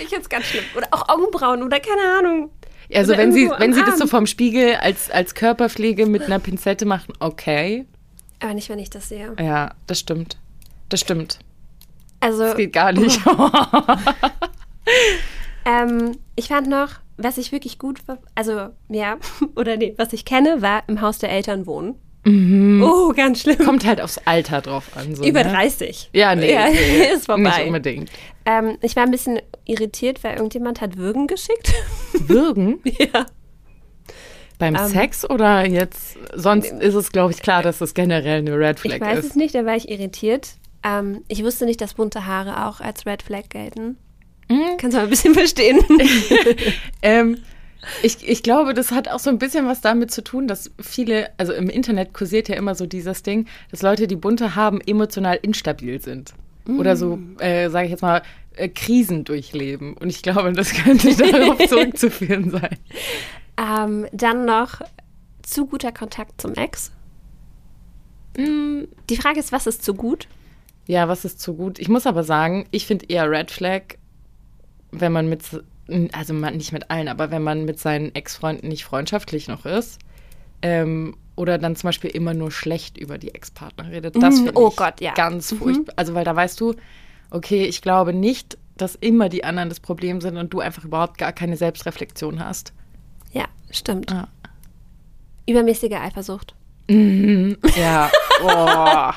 [0.00, 0.62] Ich finde es ganz schlimm.
[0.76, 2.50] Oder auch Augenbrauen oder keine Ahnung.
[2.94, 6.38] Also Oder wenn sie, wenn sie das so vom Spiegel als, als Körperpflege mit einer
[6.38, 7.84] Pinzette machen, okay.
[8.38, 9.34] Aber nicht, wenn ich das sehe.
[9.40, 10.38] Ja, das stimmt.
[10.88, 11.40] Das stimmt.
[12.20, 13.20] Also, Das geht gar nicht.
[15.64, 19.18] ähm, ich fand noch, was ich wirklich gut, war- also, ja,
[19.56, 21.96] oder nee, was ich kenne, war im Haus der Eltern wohnen.
[22.26, 23.56] Oh, ganz schlimm.
[23.58, 25.14] Kommt halt aufs Alter drauf an.
[25.14, 25.50] So, Über ne?
[25.50, 26.10] 30.
[26.12, 26.52] Ja, nee.
[26.52, 27.40] Ja, nee, ist vorbei.
[27.42, 28.10] Nicht unbedingt.
[28.44, 31.72] Ähm, ich war ein bisschen irritiert, weil irgendjemand hat Würgen geschickt.
[32.26, 32.80] Würgen?
[32.84, 33.24] ja.
[34.58, 34.88] Beim Ähm.
[34.88, 36.18] Sex oder jetzt?
[36.34, 39.24] Sonst ist es, glaube ich, klar, dass das generell eine Red Flag Ich weiß ist.
[39.30, 40.56] es nicht, da war ich irritiert.
[40.84, 43.96] Ähm, ich wusste nicht, dass bunte Haare auch als Red Flag gelten.
[44.48, 44.76] Mhm.
[44.78, 45.80] Kannst du mal ein bisschen verstehen?
[47.02, 47.38] Ähm,
[48.02, 51.30] ich, ich glaube, das hat auch so ein bisschen was damit zu tun, dass viele,
[51.38, 55.38] also im Internet kursiert ja immer so dieses Ding, dass Leute, die bunte haben, emotional
[55.42, 56.34] instabil sind.
[56.66, 58.20] Oder so, äh, sage ich jetzt mal,
[58.56, 59.94] äh, Krisen durchleben.
[59.96, 62.76] Und ich glaube, das könnte darauf zurückzuführen sein.
[63.56, 64.80] ähm, dann noch
[65.42, 66.90] zu guter Kontakt zum Ex.
[68.36, 70.28] Mm, Die Frage ist, was ist zu gut?
[70.86, 71.78] Ja, was ist zu gut?
[71.78, 73.97] Ich muss aber sagen, ich finde eher Red Flag,
[74.90, 75.42] wenn man mit,
[76.12, 79.98] also man, nicht mit allen, aber wenn man mit seinen Ex-Freunden nicht freundschaftlich noch ist.
[80.62, 84.16] Ähm, oder dann zum Beispiel immer nur schlecht über die Ex-Partner redet.
[84.20, 85.14] Das Mm, finde oh ich Gott, ja.
[85.14, 85.94] ganz furchtbar.
[85.96, 86.74] Also, weil da weißt du,
[87.30, 91.16] okay, ich glaube nicht, dass immer die anderen das Problem sind und du einfach überhaupt
[91.16, 92.72] gar keine Selbstreflexion hast.
[93.32, 94.10] Ja, stimmt.
[94.10, 94.26] Ja.
[95.46, 96.54] Übermäßige Eifersucht.
[96.88, 99.14] Ja, boah.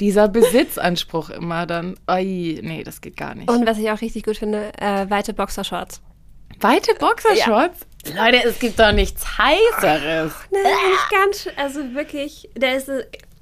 [0.00, 3.48] Dieser Besitzanspruch immer dann, oi, nee, das geht gar nicht.
[3.48, 6.00] Und was ich auch richtig gut finde, äh, weite Boxershorts.
[6.60, 7.80] Weite Boxershorts?
[8.16, 10.32] Leute, es gibt doch nichts Heißeres.
[10.50, 11.48] Nein, nicht ganz.
[11.56, 12.90] Also wirklich, da ist,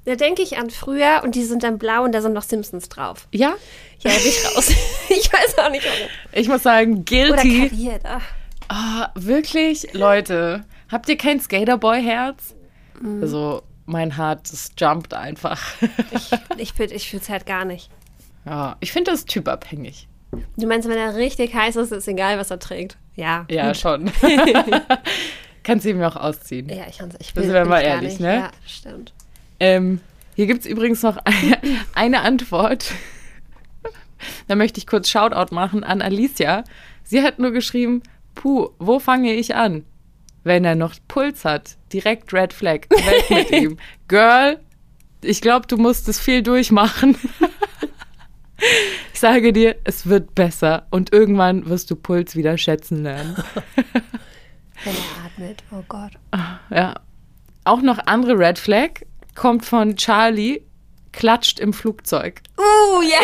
[0.05, 2.89] da denke ich an früher und die sind dann blau und da sind noch Simpsons
[2.89, 3.27] drauf.
[3.31, 3.55] Ja?
[3.99, 4.69] Ja, bin ich raus.
[5.09, 6.09] ich weiß auch nicht warum.
[6.31, 7.69] Ich muss sagen, Oder guilty.
[7.69, 8.01] kariert.
[8.05, 8.21] Ach.
[8.69, 12.55] Ah, wirklich, Leute, habt ihr kein Skaterboy-Herz?
[13.01, 13.21] Mhm.
[13.21, 15.61] Also, mein Herz, das jumpt einfach.
[16.57, 17.89] Ich fühle ich es halt gar nicht.
[18.45, 20.07] ja, ich finde das typabhängig.
[20.57, 22.97] Du meinst, wenn er richtig heiß ist, ist egal, was er trägt.
[23.15, 23.45] Ja.
[23.49, 23.77] Ja, gut.
[23.77, 24.11] schon.
[25.63, 26.69] Kannst du ihm auch ausziehen.
[26.69, 28.35] Ja, ich, kann's- ich Das will wären wir ich gar ehrlich, ne?
[28.35, 29.13] Ja, stimmt.
[29.59, 30.01] Ähm,
[30.35, 31.57] hier gibt es übrigens noch eine,
[31.93, 32.91] eine Antwort.
[34.47, 36.63] Da möchte ich kurz Shoutout machen an Alicia.
[37.03, 38.01] Sie hat nur geschrieben,
[38.35, 39.85] puh, wo fange ich an?
[40.43, 43.77] Wenn er noch Puls hat, direkt Red Flag, weg mit ihm.
[44.07, 44.59] Girl,
[45.21, 47.17] ich glaube, du musst es viel durchmachen.
[49.13, 53.35] Ich sage dir, es wird besser und irgendwann wirst du Puls wieder schätzen lernen.
[54.83, 55.63] Wenn er atmet.
[55.71, 56.11] Oh Gott.
[56.69, 56.95] Ja.
[57.65, 58.89] Auch noch andere Red Flag
[59.35, 60.61] kommt von Charlie,
[61.13, 62.41] klatscht im Flugzeug.
[62.57, 63.19] Uh, ja.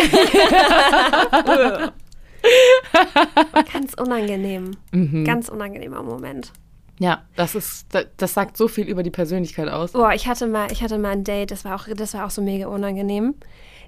[3.73, 4.71] Ganz unangenehm.
[4.91, 5.25] Mhm.
[5.25, 6.53] Ganz unangenehmer Moment.
[6.99, 9.93] Ja, das ist, das, sagt so viel über die Persönlichkeit aus.
[9.93, 12.29] Boah, ich hatte mal, ich hatte mal ein Date, das war auch, das war auch
[12.29, 13.35] so mega unangenehm.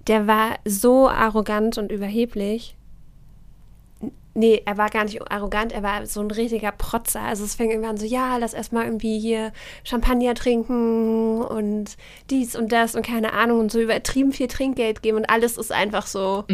[0.07, 2.75] Der war so arrogant und überheblich.
[4.33, 7.21] Nee, er war gar nicht arrogant, er war so ein richtiger Protzer.
[7.21, 9.51] Also es fing irgendwann an so, ja, lass erstmal irgendwie hier
[9.83, 11.97] Champagner trinken und
[12.29, 15.71] dies und das und keine Ahnung und so übertrieben viel Trinkgeld geben und alles ist
[15.71, 16.45] einfach so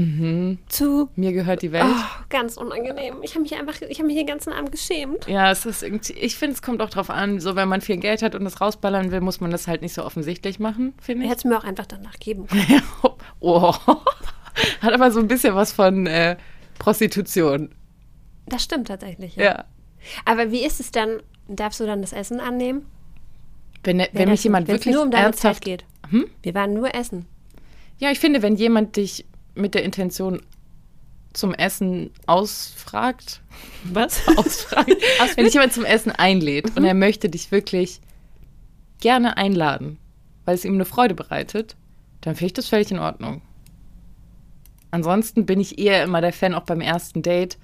[0.70, 1.86] zu Mir gehört die Welt.
[1.88, 3.18] oh, ganz unangenehm.
[3.22, 5.28] Ich habe mich einfach, ich habe mich den ganzen Abend geschämt.
[5.28, 7.98] Ja, es ist irgendwie, ich finde, es kommt auch drauf an, so wenn man viel
[7.98, 11.22] Geld hat und das rausballern will, muss man das halt nicht so offensichtlich machen, finde
[11.22, 11.32] Er ich.
[11.32, 12.82] hätte es mir auch einfach danach geben können.
[13.40, 13.74] oh.
[14.82, 16.36] Hat aber so ein bisschen was von äh,
[16.80, 17.70] Prostitution.
[18.46, 19.44] Das stimmt tatsächlich, ja.
[19.44, 19.66] Ja.
[20.26, 21.22] Aber wie ist es dann?
[21.48, 22.86] Darfst du dann das Essen annehmen?
[23.84, 25.86] Wenn, wenn Wäre mich jemand wirklich nur um deine ernsthaft Zeit geht.
[26.10, 26.28] Hm?
[26.42, 27.26] Wir waren nur essen.
[28.00, 30.42] Ja, ich finde, wenn jemand dich mit der Intention
[31.34, 33.42] zum Essen ausfragt,
[33.84, 34.28] Was?
[34.38, 34.92] ausfragt,
[35.36, 38.02] wenn dich jemand zum Essen einlädt und er möchte dich wirklich
[39.00, 40.00] gerne einladen,
[40.46, 41.76] weil es ihm eine Freude bereitet,
[42.22, 43.42] dann finde ich das völlig in Ordnung.
[44.92, 47.58] Ansonsten bin ich eher immer der Fan, auch beim ersten Date,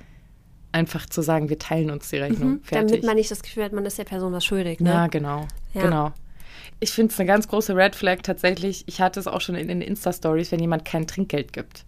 [0.72, 2.60] einfach zu sagen, wir teilen uns die Rechnung.
[2.64, 2.92] Fertig.
[2.92, 4.80] Damit man nicht das Gefühl hat, man ist der Person was schuldig.
[4.80, 4.90] Ne?
[4.90, 5.48] Ja, genau.
[5.74, 5.84] Ja.
[5.84, 6.12] Genau.
[6.80, 8.84] Ich finde es eine ganz große Red Flag tatsächlich.
[8.88, 11.86] Ich hatte es auch schon in den Insta-Stories, wenn jemand kein Trinkgeld gibt.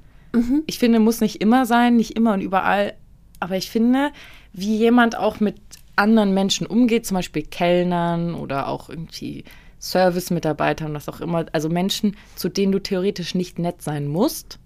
[0.67, 2.93] Ich finde, muss nicht immer sein, nicht immer und überall.
[3.39, 4.11] Aber ich finde,
[4.51, 5.55] wie jemand auch mit
[5.95, 9.45] anderen Menschen umgeht, zum Beispiel Kellnern oder auch irgendwie
[9.79, 14.59] Service-Mitarbeitern, was auch immer, also Menschen, zu denen du theoretisch nicht nett sein musst,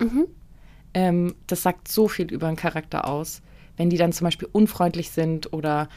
[0.93, 3.41] ähm, das sagt so viel über den Charakter aus.
[3.77, 5.87] Wenn die dann zum Beispiel unfreundlich sind oder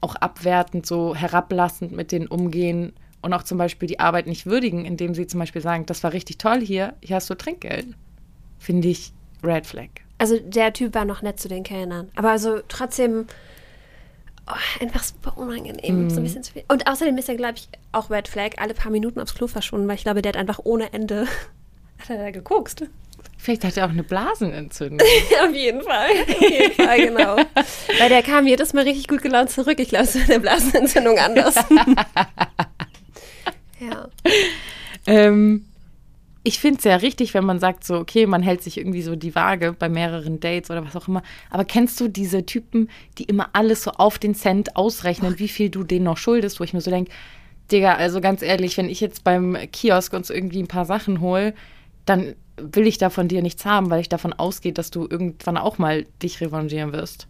[0.00, 4.84] auch abwertend, so herablassend mit denen umgehen und auch zum Beispiel die Arbeit nicht würdigen,
[4.84, 7.86] indem sie zum Beispiel sagen, das war richtig toll hier, hier hast du Trinkgeld.
[8.58, 9.88] Finde ich Red Flag.
[10.18, 12.10] Also der Typ war noch nett zu den Kellnern.
[12.14, 13.26] Aber also trotzdem
[14.48, 16.04] oh, einfach super unangenehm.
[16.04, 16.10] Mhm.
[16.10, 16.64] So ein bisschen zu viel.
[16.68, 19.88] Und außerdem ist er, glaube ich, auch Red Flag alle paar Minuten aufs Klo verschwunden,
[19.88, 21.26] weil ich glaube, der hat einfach ohne Ende
[21.98, 22.84] hat er da gekokst.
[23.42, 25.04] Vielleicht hat er auch eine Blasenentzündung.
[25.44, 26.10] Auf jeden Fall.
[26.28, 27.36] Auf jeden Fall, genau.
[27.98, 29.80] Weil der kam jedes Mal richtig gut gelaunt zurück.
[29.80, 31.56] Ich glaube, es war der Blasenentzündung anders.
[33.80, 34.08] ja.
[35.08, 35.64] ähm,
[36.44, 39.16] ich finde es ja richtig, wenn man sagt so, okay, man hält sich irgendwie so
[39.16, 41.24] die Waage bei mehreren Dates oder was auch immer.
[41.50, 45.68] Aber kennst du diese Typen, die immer alles so auf den Cent ausrechnen, wie viel
[45.68, 47.10] du denen noch schuldest, wo ich mir so denke,
[47.72, 51.54] Digga, also ganz ehrlich, wenn ich jetzt beim Kiosk uns irgendwie ein paar Sachen hole,
[52.06, 52.36] dann
[52.72, 55.78] will ich da von dir nichts haben, weil ich davon ausgehe, dass du irgendwann auch
[55.78, 57.26] mal dich revanchieren wirst.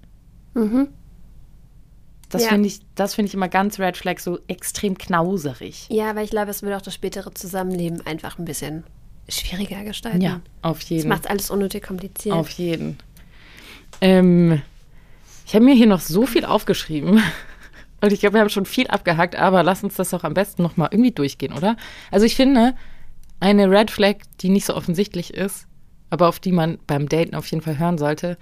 [2.31, 2.49] Das Ja.
[2.51, 5.87] finde ich, das finde ich immer ganz Red Flag, so extrem knauserig.
[5.91, 8.85] Ja, aber ich glaube, es würde auch das spätere Zusammenleben einfach ein bisschen
[9.29, 10.21] schwieriger gestalten.
[10.21, 11.09] Ja, auf Das jeden.
[11.09, 12.35] macht alles unnötig kompliziert.
[12.35, 12.99] Auf jeden.
[14.01, 14.63] Ähm,
[15.47, 17.23] ich habe mir hier noch so viel aufgeschrieben.
[18.01, 20.63] Und ich glaube, wir haben schon viel abgehakt, aber lass uns das doch am besten
[20.63, 21.77] nochmal irgendwie durchgehen, oder?
[22.11, 22.75] Also ich finde,
[23.43, 25.67] eine Red Flag, die nicht so offensichtlich ist,
[26.11, 28.39] aber auf die man beim Daten auf jeden Fall hören sollte,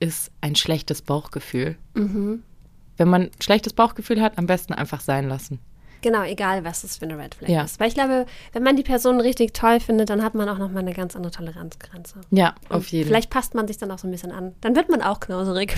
[0.00, 1.76] ist ein schlechtes Bauchgefühl.
[1.94, 5.58] Wenn man ein schlechtes Bauchgefühl hat, am besten einfach sein lassen.
[6.00, 7.62] Genau, egal was es für eine Red Flag Ja.
[7.64, 7.78] ist.
[7.80, 10.82] Weil ich glaube, wenn man die Person richtig toll findet, dann hat man auch nochmal
[10.82, 12.20] eine ganz andere Toleranzgrenze.
[12.30, 13.08] Ja, auf jeden Fall.
[13.08, 14.54] Vielleicht passt man sich dann auch so ein bisschen an.
[14.60, 15.76] Dann wird man auch knauserig.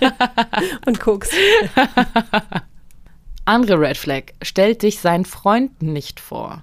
[0.86, 1.34] Und guckst.
[3.44, 6.62] Andere Red Flag, stellt dich seinen Freunden nicht vor.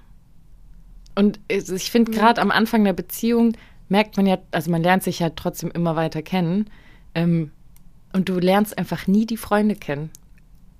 [1.14, 3.52] Und ich finde, gerade am Anfang der Beziehung
[3.88, 6.70] merkt man ja, also man lernt sich ja trotzdem immer weiter kennen.
[7.14, 7.50] Ähm,
[8.12, 10.10] und du lernst einfach nie die Freunde kennen.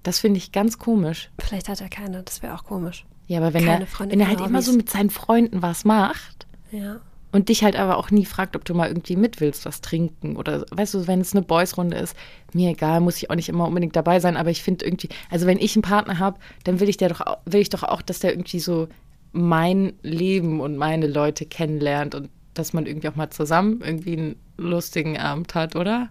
[0.03, 1.31] Das finde ich ganz komisch.
[1.38, 3.05] Vielleicht hat er keine, das wäre auch komisch.
[3.27, 5.85] Ja, aber wenn Keine er, Freunde, wenn er halt immer so mit seinen Freunden was
[5.85, 6.99] macht Ja.
[7.31, 10.37] und dich halt aber auch nie fragt, ob du mal irgendwie mit willst, was trinken
[10.37, 12.16] oder weißt du, wenn es eine Boys-Runde ist,
[12.53, 15.47] mir egal, muss ich auch nicht immer unbedingt dabei sein, aber ich finde irgendwie, also
[15.47, 18.19] wenn ich einen Partner habe, dann will ich der doch, will ich doch auch, dass
[18.19, 18.88] der irgendwie so
[19.33, 24.37] mein Leben und meine Leute kennenlernt und dass man irgendwie auch mal zusammen irgendwie einen
[24.57, 26.09] lustigen Abend hat, oder?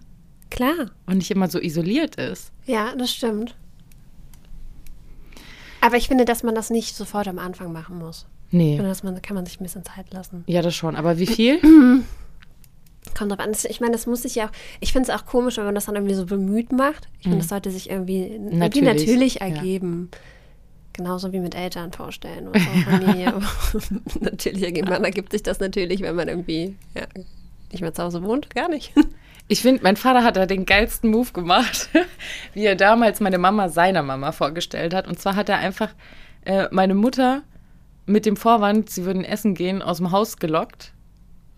[0.50, 0.90] Klar.
[1.06, 2.52] Und nicht immer so isoliert ist.
[2.66, 3.54] Ja, das stimmt.
[5.80, 8.26] Aber ich finde, dass man das nicht sofort am Anfang machen muss.
[8.50, 8.72] Nee.
[8.76, 10.44] Sondern dass man, kann man sich ein bisschen Zeit lassen.
[10.46, 10.96] Ja, das schon.
[10.96, 11.60] Aber wie viel?
[13.16, 13.52] Kommt drauf an.
[13.68, 14.52] Ich meine, das muss sich ja auch.
[14.80, 17.08] Ich finde es auch komisch, wenn man das dann irgendwie so bemüht macht.
[17.18, 19.06] Ich finde, das sollte sich irgendwie irgendwie natürlich, Hm.
[19.06, 19.46] Natürlich, ja.
[20.92, 23.34] Genauso wie mit Eltern vorstellen oder so, Familie.
[24.20, 27.02] natürlich ergibt sich das natürlich, wenn man irgendwie ja,
[27.70, 28.54] nicht mehr zu Hause wohnt.
[28.54, 28.92] Gar nicht.
[29.52, 31.88] Ich finde, mein Vater hat da den geilsten Move gemacht,
[32.54, 35.08] wie er damals meine Mama seiner Mama vorgestellt hat.
[35.08, 35.88] Und zwar hat er einfach
[36.44, 37.42] äh, meine Mutter
[38.06, 40.92] mit dem Vorwand, sie würden essen gehen, aus dem Haus gelockt.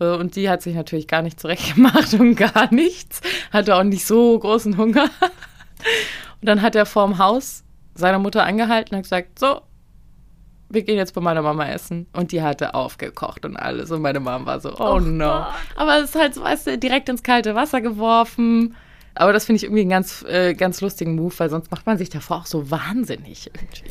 [0.01, 3.21] Äh, Und die hat sich natürlich gar nicht zurechtgemacht und gar nichts.
[3.53, 5.11] Hatte auch nicht so großen Hunger.
[6.41, 7.63] Und dann hat er vorm Haus
[7.95, 9.61] seiner Mutter angehalten und gesagt, so,
[10.73, 12.07] wir gehen jetzt bei meiner Mama essen.
[12.13, 13.91] Und die hatte aufgekocht und alles.
[13.91, 15.47] Und meine Mama war so, oh, no.
[15.77, 18.75] Aber es ist halt, so, weißt du, direkt ins kalte Wasser geworfen.
[19.15, 21.99] Aber das finde ich irgendwie einen ganz, äh, ganz lustigen Move, weil sonst macht man
[21.99, 23.85] sich davor auch so wahnsinnig irgendwie.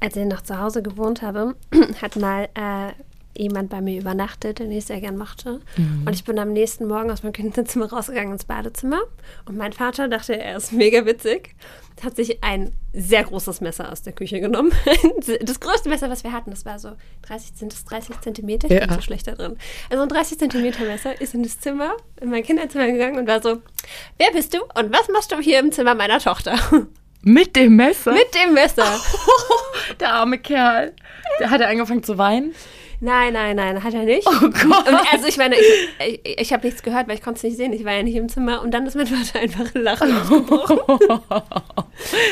[0.00, 1.56] Als ich noch zu Hause gewohnt habe,
[2.02, 2.92] hat mal äh,
[3.36, 5.60] jemand bei mir übernachtet, den ich sehr gern mochte.
[5.76, 9.00] Und ich bin am nächsten Morgen aus meinem Kinderzimmer rausgegangen ins Badezimmer.
[9.46, 11.54] Und mein Vater dachte, er ist mega witzig,
[12.02, 14.72] hat sich ein sehr großes Messer aus der Küche genommen.
[15.42, 18.68] Das größte Messer, was wir hatten, das war so 30, sind das 30 Zentimeter.
[18.70, 18.94] Ich bin Ja.
[18.94, 19.56] so schlecht da drin.
[19.90, 23.42] Also ein 30 Zentimeter Messer ist in das Zimmer, in mein Kinderzimmer gegangen und war
[23.42, 23.58] so,
[24.18, 26.56] wer bist du und was machst du hier im Zimmer meiner Tochter?
[27.22, 28.12] Mit dem Messer?
[28.12, 28.98] Mit dem Messer.
[30.00, 30.94] der arme Kerl.
[31.38, 32.54] Der hat er angefangen zu weinen.
[33.02, 34.26] Nein, nein, nein, hat er nicht.
[34.26, 34.86] Oh Gott.
[34.88, 37.56] Und also ich meine, ich, ich, ich habe nichts gehört, weil ich konnte es nicht
[37.56, 37.72] sehen.
[37.72, 38.60] Ich war ja nicht im Zimmer.
[38.60, 40.78] Und dann ist mein Vater einfach in Lachen ausgebrochen.
[40.88, 40.98] Und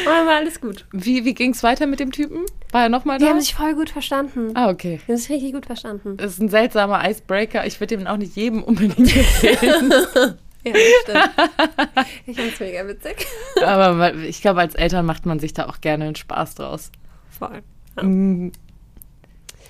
[0.07, 0.85] dann war alles gut.
[0.93, 2.45] Wie, wie ging es weiter mit dem Typen?
[2.71, 3.31] War er nochmal Die da?
[3.31, 4.51] haben sich voll gut verstanden.
[4.55, 5.01] ah, okay.
[5.07, 6.17] Die haben sich richtig gut verstanden.
[6.19, 7.67] Das ist ein seltsamer Icebreaker.
[7.67, 9.93] Ich würde dem auch nicht jedem unbedingt erzählen.
[10.65, 12.09] Ja, das stimmt.
[12.27, 13.27] Ich fand es mega witzig.
[13.65, 16.91] Aber ich glaube, als Eltern macht man sich da auch gerne einen Spaß draus.
[17.39, 17.63] Voll.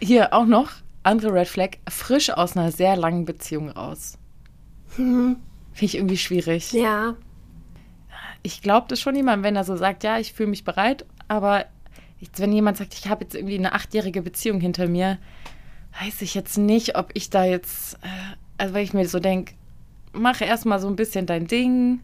[0.01, 0.71] Hier auch noch,
[1.09, 4.19] andere Red Flag, frisch aus einer sehr langen Beziehung raus.
[4.89, 5.39] Finde
[5.81, 6.73] ich irgendwie schwierig.
[6.73, 7.17] Ja.
[8.43, 11.67] Ich glaube das schon jemand, wenn er so sagt, ja, ich fühle mich bereit, aber
[12.21, 15.19] jetzt, wenn jemand sagt, ich habe jetzt irgendwie eine achtjährige Beziehung hinter mir,
[16.01, 19.55] weiß ich jetzt nicht, ob ich da jetzt, äh, also weil ich mir so denke,
[20.13, 22.01] mach erstmal so ein bisschen dein Ding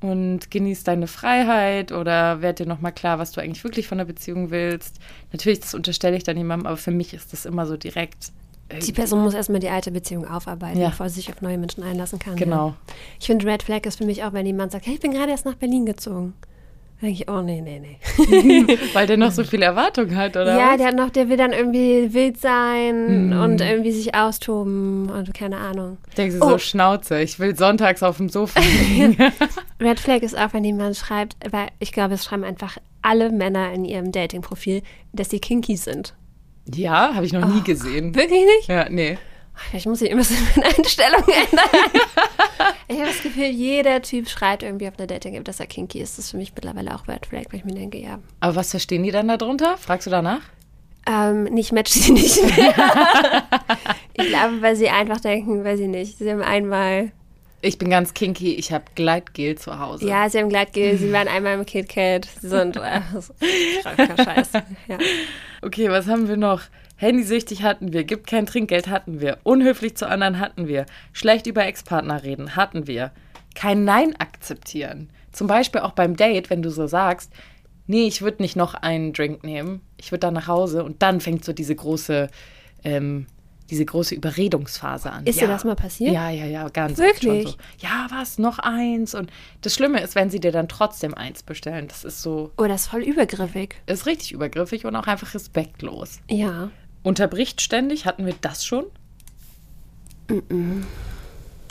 [0.00, 4.04] und genieß deine Freiheit oder werd dir nochmal klar, was du eigentlich wirklich von der
[4.06, 4.96] Beziehung willst.
[5.32, 8.32] Natürlich, das unterstelle ich dann jemandem, aber für mich ist das immer so direkt.
[8.86, 10.90] Die Person muss erstmal die alte Beziehung aufarbeiten, Ja.
[10.90, 12.36] bevor sie sich auf neue Menschen einlassen kann.
[12.36, 12.68] Genau.
[12.68, 12.76] Ja.
[13.18, 15.32] Ich finde, Red Flag ist für mich auch, wenn jemand sagt, hey, ich bin gerade
[15.32, 16.34] erst nach Berlin gezogen.
[17.02, 17.98] Denke ich, oh nee, nee, nee.
[18.92, 20.54] Weil der noch so viele Erwartungen hat, oder?
[20.58, 20.76] ja, was?
[20.76, 25.56] der hat noch, der will dann irgendwie wild sein und irgendwie sich austoben und keine
[25.56, 25.96] Ahnung.
[26.18, 26.58] Denkst du so, Oh.
[26.58, 28.60] Schnauze, ich will sonntags auf dem Sofa
[28.90, 29.16] liegen.
[29.80, 33.72] Red Flag ist auch, wenn jemand schreibt, weil ich glaube, es schreiben einfach alle Männer
[33.72, 34.82] in ihrem Dating-Profil,
[35.14, 36.14] dass sie kinky sind.
[36.74, 38.14] ja, habe ich noch nie gesehen.
[38.14, 38.68] Wirklich nicht?
[38.68, 39.16] Ja, nee.
[39.68, 42.02] Vielleicht muss ich immer so meine Einstellung ändern.
[42.88, 46.18] ich habe das Gefühl, jeder Typ schreibt irgendwie auf einer Dating-App, dass er kinky ist.
[46.18, 48.70] Das ist für mich mittlerweile auch Red Flag, weil ich mir denke, ja, Aber was
[48.70, 49.76] verstehen die dann darunter?
[49.78, 50.40] Fragst du danach?
[51.06, 52.74] ähm, nicht matcht sie nicht mehr.
[54.12, 57.10] ich glaube, weil sie einfach denken, weiß ich nicht, sie haben einmal,
[57.62, 60.06] Ich bin ganz kinky, ich habe Gleitgel zu Hause.
[60.06, 63.00] ja, sie haben Gleitgel, sie waren einmal im KitKat, sie sind äh,
[64.24, 64.50] Scheiß.
[64.88, 64.98] Ja.
[65.62, 66.62] Okay, was haben wir noch?
[67.00, 70.84] Handysüchtig hatten wir, gibt kein Trinkgeld hatten wir, unhöflich zu anderen hatten wir,
[71.14, 73.10] schlecht über Ex-Partner reden hatten wir,
[73.54, 75.08] kein Nein akzeptieren.
[75.32, 77.32] Zum Beispiel auch beim Date, wenn du so sagst,
[77.86, 81.22] nee, ich würde nicht noch einen Drink nehmen, ich würde dann nach Hause und dann
[81.22, 82.28] fängt so diese große,
[82.84, 83.26] ähm,
[83.70, 85.24] diese große Überredungsphase an.
[85.24, 86.12] Ist dir das mal passiert?
[86.12, 87.48] Ja, ja, ja, ganz Wirklich?
[87.48, 87.54] so.
[87.78, 89.14] Ja, was, noch eins?
[89.14, 89.30] Und
[89.62, 92.82] das Schlimme ist, wenn sie dir dann trotzdem eins bestellen, das ist so, Oh, das
[92.82, 93.76] ist voll übergriffig.
[93.86, 96.20] ist richtig übergriffig und auch einfach respektlos.
[96.28, 96.70] Ja.
[97.02, 98.84] Unterbricht ständig, hatten wir das schon?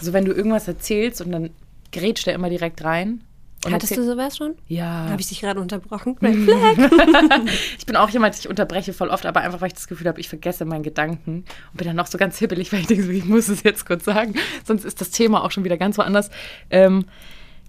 [0.01, 1.49] So, wenn du irgendwas erzählst und dann
[1.91, 3.23] grätscht er immer direkt rein.
[3.69, 4.55] Hattest du sowas schon?
[4.67, 5.09] Ja.
[5.09, 6.15] Habe ich dich gerade unterbrochen?
[7.77, 10.19] Ich bin auch jemand, ich unterbreche voll oft, aber einfach, weil ich das Gefühl habe,
[10.19, 13.09] ich vergesse meinen Gedanken und bin dann noch so ganz hibbelig, weil ich denke, so,
[13.09, 16.29] ich muss es jetzt kurz sagen, sonst ist das Thema auch schon wieder ganz woanders.
[16.69, 17.05] Ähm,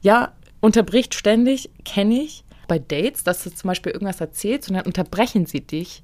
[0.00, 4.86] ja, unterbricht ständig, kenne ich bei Dates, dass du zum Beispiel irgendwas erzählst und dann
[4.86, 6.02] unterbrechen sie dich,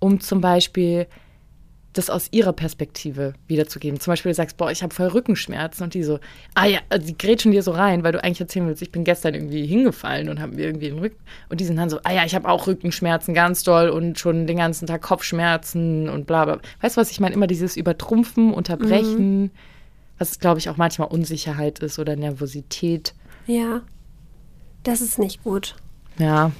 [0.00, 1.06] um zum Beispiel
[1.92, 3.98] das aus ihrer Perspektive wiederzugeben.
[3.98, 6.20] Zum Beispiel du sagst, boah, ich habe voll Rückenschmerzen und die so,
[6.54, 9.02] ah ja, also die grätschen dir so rein, weil du eigentlich erzählen willst, ich bin
[9.02, 12.12] gestern irgendwie hingefallen und habe mir irgendwie den Rücken und die sind dann so, ah
[12.12, 16.44] ja, ich habe auch Rückenschmerzen ganz doll und schon den ganzen Tag Kopfschmerzen und bla
[16.44, 16.60] bla.
[16.80, 17.34] Weißt du, was ich meine?
[17.34, 19.50] Immer dieses Übertrumpfen, Unterbrechen,
[20.18, 23.14] was glaube ich auch manchmal Unsicherheit ist oder Nervosität.
[23.46, 23.82] Ja.
[24.84, 25.74] Das ist nicht gut.
[26.18, 26.52] Ja.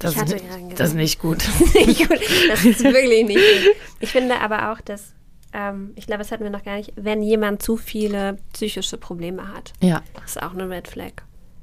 [0.00, 1.38] Das, Ich hatte ist, nicht- das ist nicht gut.
[1.86, 2.18] nicht gut.
[2.48, 3.76] Das ist wirklich nicht gut.
[4.00, 5.14] Ich finde aber auch, dass,
[5.52, 9.52] ähm, ich glaube, das hatten wir noch gar nicht, wenn jemand zu viele psychische Probleme
[9.54, 10.02] hat, Ja.
[10.14, 11.12] das ist auch eine Red Flag.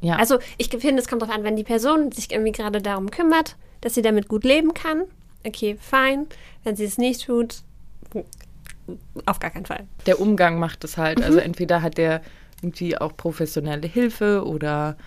[0.01, 0.15] Ja.
[0.17, 3.55] Also ich finde, es kommt darauf an, wenn die Person sich irgendwie gerade darum kümmert,
[3.81, 5.03] dass sie damit gut leben kann,
[5.45, 6.27] okay, fein.
[6.63, 7.63] Wenn sie es nicht tut,
[9.25, 9.85] auf gar keinen Fall.
[10.05, 11.21] der Umgang macht es halt.
[11.23, 12.21] Also entweder hat der
[12.61, 14.97] irgendwie auch professionelle Hilfe oder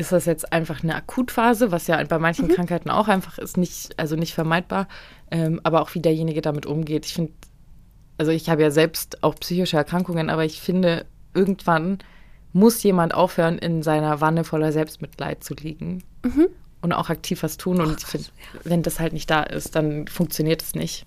[0.00, 3.98] ist das jetzt einfach eine Akutphase, was ja bei manchen Krankheiten auch einfach ist, nicht,
[3.98, 4.88] also nicht vermeidbar,
[5.30, 7.06] ähm, aber auch wie derjenige damit umgeht.
[7.06, 7.32] Ich finde,
[8.18, 11.98] also ich habe ja selbst auch psychische Erkrankungen, aber ich finde, irgendwann
[12.52, 16.02] muss jemand aufhören, in seiner Wanne voller Selbstmitleid zu liegen
[16.80, 17.80] und auch aktiv was tun.
[17.80, 18.26] Und ich finde,
[18.64, 21.06] wenn das halt nicht da ist, dann funktioniert es nicht.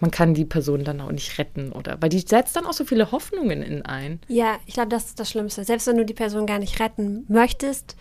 [0.00, 2.84] Man kann die Person dann auch nicht retten oder weil die setzt dann auch so
[2.84, 4.20] viele Hoffnungen in ein.
[4.28, 5.64] Ja, ich glaube, das ist das Schlimmste.
[5.64, 7.96] Selbst wenn du die Person gar nicht retten möchtest,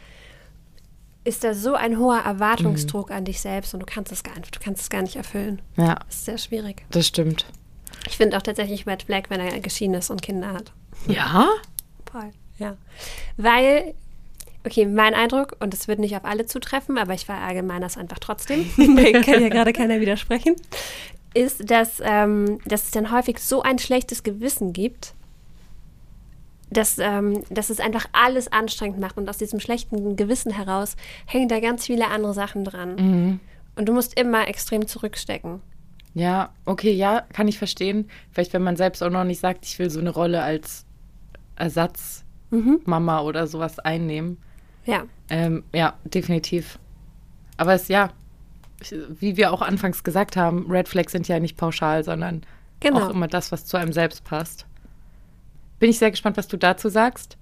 [1.23, 4.55] ist da so ein hoher Erwartungsdruck an dich selbst und du kannst es gar nicht,
[4.55, 5.61] du kannst es gar nicht erfüllen.
[5.75, 6.85] Ja, Das ist sehr schwierig.
[6.91, 7.45] das stimmt.
[8.07, 10.71] Ich finde auch tatsächlich Red Flag, wenn er geschieden ist und Kinder hat.
[11.07, 11.49] Ja?
[12.09, 12.31] Voll.
[12.57, 12.77] Ja.
[13.35, 13.93] Weil,
[14.65, 18.19] okay, mein Eindruck, und es wird nicht auf alle zutreffen, aber ich verallgemeine das einfach
[18.19, 20.55] trotzdem, kann ja gerade keiner widersprechen,
[21.37, 25.13] ist, dass, ähm, dass es dann häufig so ein schlechtes Gewissen gibt,
[26.69, 31.47] dass, ähm, dass es einfach alles anstrengend macht und aus diesem schlechten Gewissen heraus hängen
[31.47, 33.39] da ganz viele andere Sachen dran.
[33.75, 35.61] Und du musst immer extrem zurückstecken.
[36.13, 38.09] Ja, okay, ja, kann ich verstehen.
[38.31, 40.85] Vielleicht, wenn man selbst auch noch nicht sagt, ich will so eine Rolle als
[41.55, 44.37] Ersatzmama oder sowas einnehmen.
[44.85, 45.05] Ja.
[45.29, 46.79] Ähm, ja, definitiv.
[47.57, 48.11] Aber es, ja,
[49.19, 52.43] wie wir auch anfangs gesagt haben, Red Flags sind ja nicht pauschal, sondern
[52.79, 53.05] Genau.
[53.05, 54.65] auch immer das, was zu einem selbst passt.
[55.79, 57.37] Bin ich sehr gespannt, was du dazu sagst.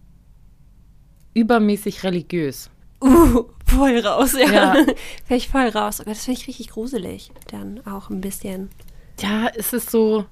[1.33, 2.69] Übermäßig religiös.
[3.01, 4.51] Uh, voll raus, ja.
[4.51, 4.75] Ja.
[5.29, 5.99] Ich voll raus.
[5.99, 7.31] Aber das finde ich richtig gruselig.
[7.51, 8.69] Dann auch ein bisschen.
[9.19, 10.25] Ja, es ist so.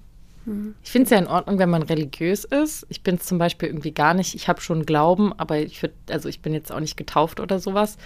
[0.84, 2.86] Ich finde es ja in Ordnung, wenn man religiös ist.
[2.90, 4.36] Ich bin es zum Beispiel irgendwie gar nicht.
[4.36, 7.60] Ich habe schon Glauben, aber ich würde, also ich bin jetzt auch nicht getauft oder
[7.60, 7.98] sowas.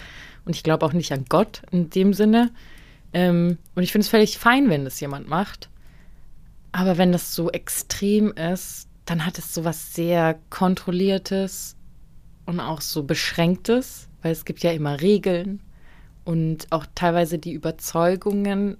[0.44, 2.52] Und ich glaube auch nicht an Gott in dem Sinne.
[3.12, 5.68] Ähm, und ich finde es völlig fein, wenn das jemand macht.
[6.72, 11.76] Aber wenn das so extrem ist, dann hat es so was sehr Kontrolliertes
[12.44, 15.60] und auch so Beschränktes, weil es gibt ja immer Regeln
[16.24, 18.76] und auch teilweise die Überzeugungen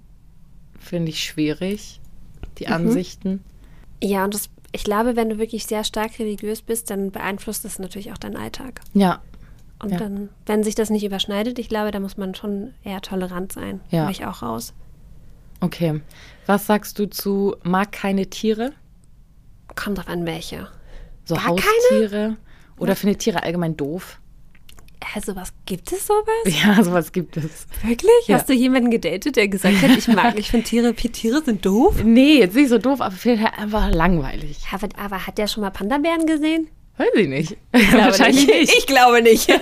[0.79, 1.99] finde ich schwierig,
[2.59, 3.43] die Ansichten.
[4.03, 7.79] Ja, und das, ich glaube, wenn du wirklich sehr stark religiös bist, dann beeinflusst das
[7.79, 8.81] natürlich auch deinen Alltag.
[8.93, 9.21] Ja,
[9.81, 9.97] Und Ja.
[9.97, 13.79] dann, wenn sich das nicht überschneidet, ich glaube, da muss man schon eher tolerant sein.
[13.89, 14.03] Ja.
[14.03, 14.73] Bin ich auch raus.
[15.61, 16.01] okay.
[16.45, 18.71] Was sagst du zu mag keine Tiere?
[19.75, 20.67] Kommt drauf an, welche.
[21.25, 21.61] So Gar keine?
[21.61, 22.37] Haustiere?
[22.77, 24.19] Oder findet Tiere allgemein doof?
[25.03, 26.25] Hä, sowas gibt es sowas?
[26.45, 27.67] Ja, sowas gibt es.
[27.83, 28.11] Wirklich?
[28.27, 28.35] Ja.
[28.37, 32.03] Hast du jemanden gedatet, der gesagt hat, ich mag, ich finde Tiere, Tiere sind doof?
[32.03, 34.59] Nee, jetzt nicht so doof, aber vielleicht einfach langweilig.
[34.73, 36.67] Aber, aber hat der schon mal Panda-Bären gesehen?
[36.99, 37.57] Weiß ich nicht.
[37.73, 38.73] Ich glaube Wahrscheinlich nicht.
[38.77, 39.49] Ich glaube nicht.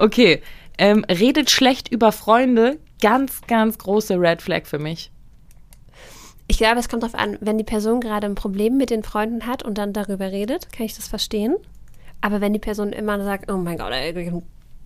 [0.00, 0.42] Okay.
[0.78, 2.78] Ähm, redet schlecht über Freunde.
[3.02, 5.10] Ganz, ganz große Red Flag für mich.
[6.46, 9.46] Ich glaube, es kommt darauf an, wenn die Person gerade ein Problem mit den Freunden
[9.46, 11.56] hat und dann darüber redet, kann ich das verstehen.
[12.20, 14.14] Aber wenn die Person immer sagt, oh mein Gott, ey,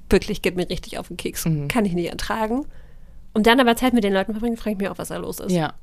[0.09, 1.69] wirklich geht mir richtig auf den Keks, Mhm.
[1.69, 2.67] kann ich nicht ertragen.
[3.35, 5.41] Und dann aber Zeit mit den Leuten verbringen, frage ich mich auch, was da los
[5.41, 5.53] ist.
[5.53, 5.75] Ja.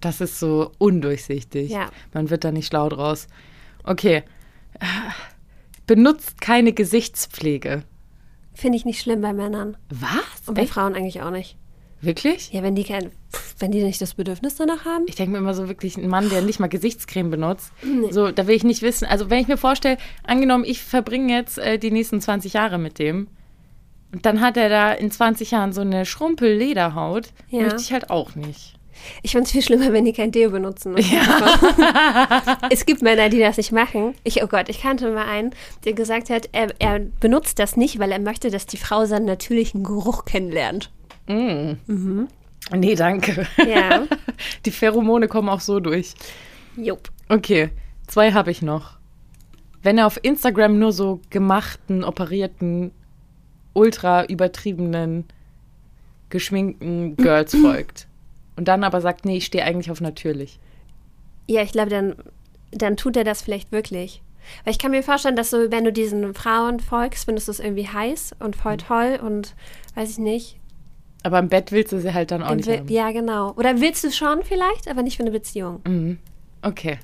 [0.00, 1.70] Das ist so undurchsichtig.
[1.70, 1.90] Ja.
[2.12, 3.26] Man wird da nicht schlau draus.
[3.84, 4.22] Okay.
[5.86, 7.84] Benutzt keine Gesichtspflege.
[8.54, 9.76] Finde ich nicht schlimm bei Männern.
[9.90, 10.48] Was?
[10.48, 10.72] Und bei Echt?
[10.72, 11.56] Frauen eigentlich auch nicht.
[12.00, 12.52] Wirklich?
[12.52, 13.10] Ja, wenn die kein,
[13.58, 15.04] wenn die nicht das Bedürfnis danach haben.
[15.06, 17.72] Ich denke mir immer so wirklich, ein Mann, der nicht mal Gesichtscreme benutzt,
[18.10, 19.06] so, da will ich nicht wissen.
[19.06, 22.98] Also, wenn ich mir vorstelle, angenommen, ich verbringe jetzt äh, die nächsten 20 Jahre mit
[22.98, 23.28] dem,
[24.12, 27.62] und dann hat er da in 20 Jahren so eine Schrumpel-Lederhaut, Ja.
[27.62, 28.74] möchte ich halt auch nicht.
[29.22, 30.96] Ich finde es viel schlimmer, wenn die kein Deo benutzen.
[32.70, 34.14] es gibt Männer, die das nicht machen.
[34.24, 35.50] Ich, oh Gott, ich kannte mal einen,
[35.84, 39.26] der gesagt hat, er, er benutzt das nicht, weil er möchte, dass die Frau seinen
[39.26, 40.90] natürlichen Geruch kennenlernt.
[42.74, 43.46] Nee, danke.
[43.66, 44.06] Ja.
[44.64, 46.14] Die Pheromone kommen auch so durch.
[46.76, 47.10] Jupp.
[47.28, 47.70] Okay,
[48.06, 48.96] zwei habe ich noch.
[49.82, 52.90] Wenn er auf Instagram nur so gemachten, operierten,
[53.72, 55.24] ultra übertriebenen,
[56.28, 58.08] geschminkten Girls folgt
[58.56, 60.58] und dann aber sagt, nee, ich stehe eigentlich auf natürlich.
[61.46, 62.16] Ja, ich glaube, dann,
[62.72, 64.22] dann tut er das vielleicht wirklich.
[64.64, 67.60] Weil ich kann mir vorstellen, dass so, wenn du diesen Frauen folgst, findest du es
[67.60, 69.54] irgendwie heiß und voll toll und
[69.94, 70.58] weiß ich nicht.
[71.24, 72.88] Aber im Bett willst du sie halt dann auch nicht Will- haben.
[72.88, 73.52] ja, genau.
[73.56, 76.18] Oder willst du schon vielleicht, aber nicht für eine Beziehung.
[76.62, 76.98] Okay.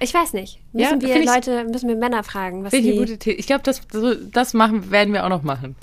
[0.00, 0.60] Ich weiß nicht.
[0.72, 3.30] Ja, Müssen wir find ich- Leute, müssen wir Männer fragen, was die, gute.
[3.30, 5.76] Ich glaube, das, so, das machen, werden wir auch noch machen.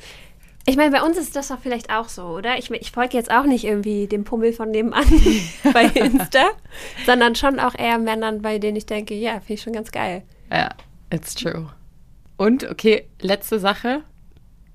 [0.68, 2.58] Ich meine, bei uns ist das doch vielleicht auch so, oder?
[2.58, 5.06] Ich, ich folge jetzt auch nicht irgendwie dem Pummel von nebenan
[5.74, 6.48] bei Insta,
[7.06, 10.24] sondern schon auch eher Männern, bei denen ich denke, ja, finde ich schon ganz geil.
[10.52, 10.70] Ja,
[11.12, 11.70] it's true.
[12.38, 14.04] Und, okay, letzte Sache.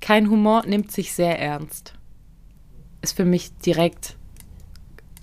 [0.01, 1.93] Kein Humor nimmt sich sehr ernst.
[3.03, 4.17] Ist für mich direkt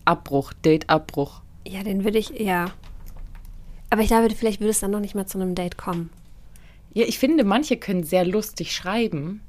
[0.05, 1.41] Abbruch, Date-Abbruch.
[1.67, 2.71] Ja, den würde ich, ja.
[3.89, 6.09] Aber ich glaube, vielleicht würde es dann noch nicht mal zu einem Date kommen.
[6.93, 9.41] Ja, ich finde, manche können sehr lustig schreiben.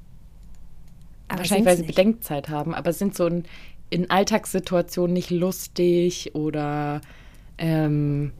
[1.28, 1.94] Aber Wahrscheinlich, weil sie nicht.
[1.96, 3.44] Bedenkzeit haben, aber sind so in,
[3.90, 7.00] in Alltagssituationen nicht lustig oder
[7.58, 8.32] ähm,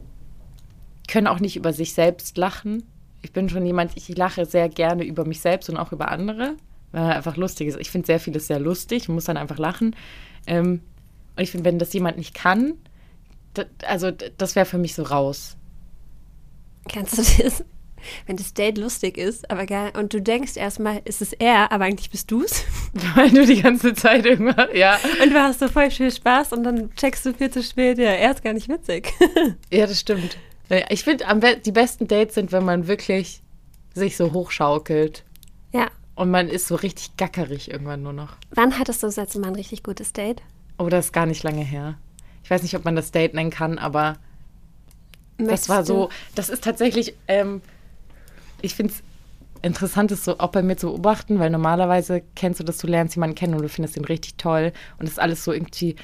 [1.07, 2.83] können auch nicht über sich selbst lachen.
[3.21, 6.55] Ich bin schon jemand, ich lache sehr gerne über mich selbst und auch über andere,
[6.91, 7.79] weil er einfach lustig ist.
[7.79, 9.95] Ich finde sehr vieles sehr lustig muss dann einfach lachen.
[10.47, 10.81] Ähm,
[11.35, 12.73] und ich finde, wenn das jemand nicht kann,
[13.55, 15.57] d- also das wäre für mich so raus.
[16.87, 17.63] Kannst du das,
[18.25, 21.85] wenn das Date lustig ist, aber geil, und du denkst erstmal, ist es er, aber
[21.85, 22.63] eigentlich bist du's.
[23.15, 24.99] Weil du die ganze Zeit irgendwann, ja.
[25.21, 28.11] Und du hast so voll viel Spaß und dann checkst du viel zu spät, ja,
[28.11, 29.13] er ist gar nicht witzig.
[29.71, 30.37] Ja, das stimmt.
[30.89, 31.25] Ich finde,
[31.65, 33.41] die besten Dates sind, wenn man wirklich
[33.93, 35.23] sich so hochschaukelt
[35.71, 35.87] ja.
[36.15, 38.35] und man ist so richtig gackerig irgendwann nur noch.
[38.51, 40.41] Wann hattest du das letzte Mal ein richtig gutes Date?
[40.77, 41.97] Oh, das ist gar nicht lange her.
[42.43, 44.17] Ich weiß nicht, ob man das Date nennen kann, aber
[45.37, 47.61] Möchtest das war so, das ist tatsächlich, ähm,
[48.61, 49.03] ich finde es
[49.61, 53.15] interessant, das so auch bei mir zu beobachten, weil normalerweise kennst du das, du lernst
[53.15, 55.95] jemanden kennen und du findest ihn richtig toll und es ist alles so irgendwie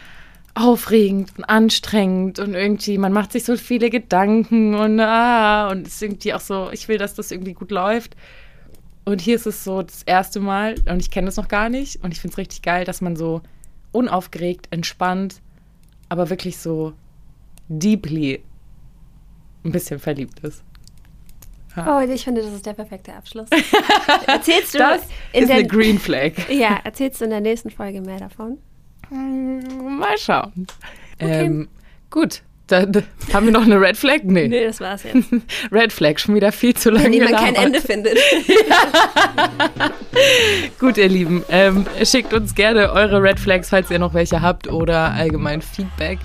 [0.56, 5.96] aufregend und anstrengend und irgendwie, man macht sich so viele Gedanken und ah, und es
[5.96, 8.16] ist irgendwie auch so, ich will, dass das irgendwie gut läuft.
[9.04, 12.04] Und hier ist es so das erste Mal und ich kenne das noch gar nicht
[12.04, 13.42] und ich finde es richtig geil, dass man so
[13.92, 15.42] unaufgeregt, entspannt,
[16.10, 16.94] aber wirklich so
[17.68, 18.42] deeply
[19.64, 20.65] ein bisschen verliebt ist.
[21.78, 23.50] Oh, ich finde, das ist der perfekte Abschluss.
[24.28, 25.02] erzählst du Das
[25.34, 26.32] in ist der, eine Green Flag.
[26.50, 28.58] Ja, erzählst du in der nächsten Folge mehr davon?
[29.10, 30.68] Mal schauen.
[31.20, 31.68] Ähm,
[32.10, 33.04] gut, dann
[33.34, 34.22] haben wir noch eine Red Flag?
[34.24, 34.48] Nee.
[34.48, 35.28] Nee, das war's jetzt.
[35.72, 37.56] Red Flag, schon wieder viel zu lange Wenn jemand kein.
[37.56, 38.18] Ende findet.
[40.80, 44.68] Gut, ihr Lieben, ähm, schickt uns gerne eure Red Flags, falls ihr noch welche habt
[44.68, 46.20] oder allgemein Feedback.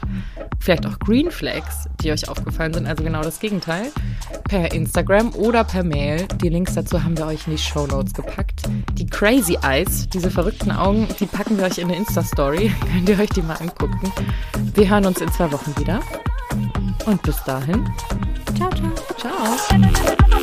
[0.60, 3.90] Vielleicht auch Green Flags, die euch aufgefallen sind, also genau das Gegenteil.
[4.48, 6.26] Per Instagram oder per Mail.
[6.42, 8.62] Die Links dazu haben wir euch in die Show Notes gepackt.
[8.92, 12.72] Die Crazy Eyes, diese verrückten Augen, die packen wir euch in eine Insta-Story.
[12.92, 14.12] Könnt ihr euch die mal angucken.
[14.74, 16.00] Wir hören uns in zwei Wochen wieder.
[17.06, 17.88] Und bis dahin,
[18.56, 19.56] ciao, ciao.
[19.56, 20.40] Ciao.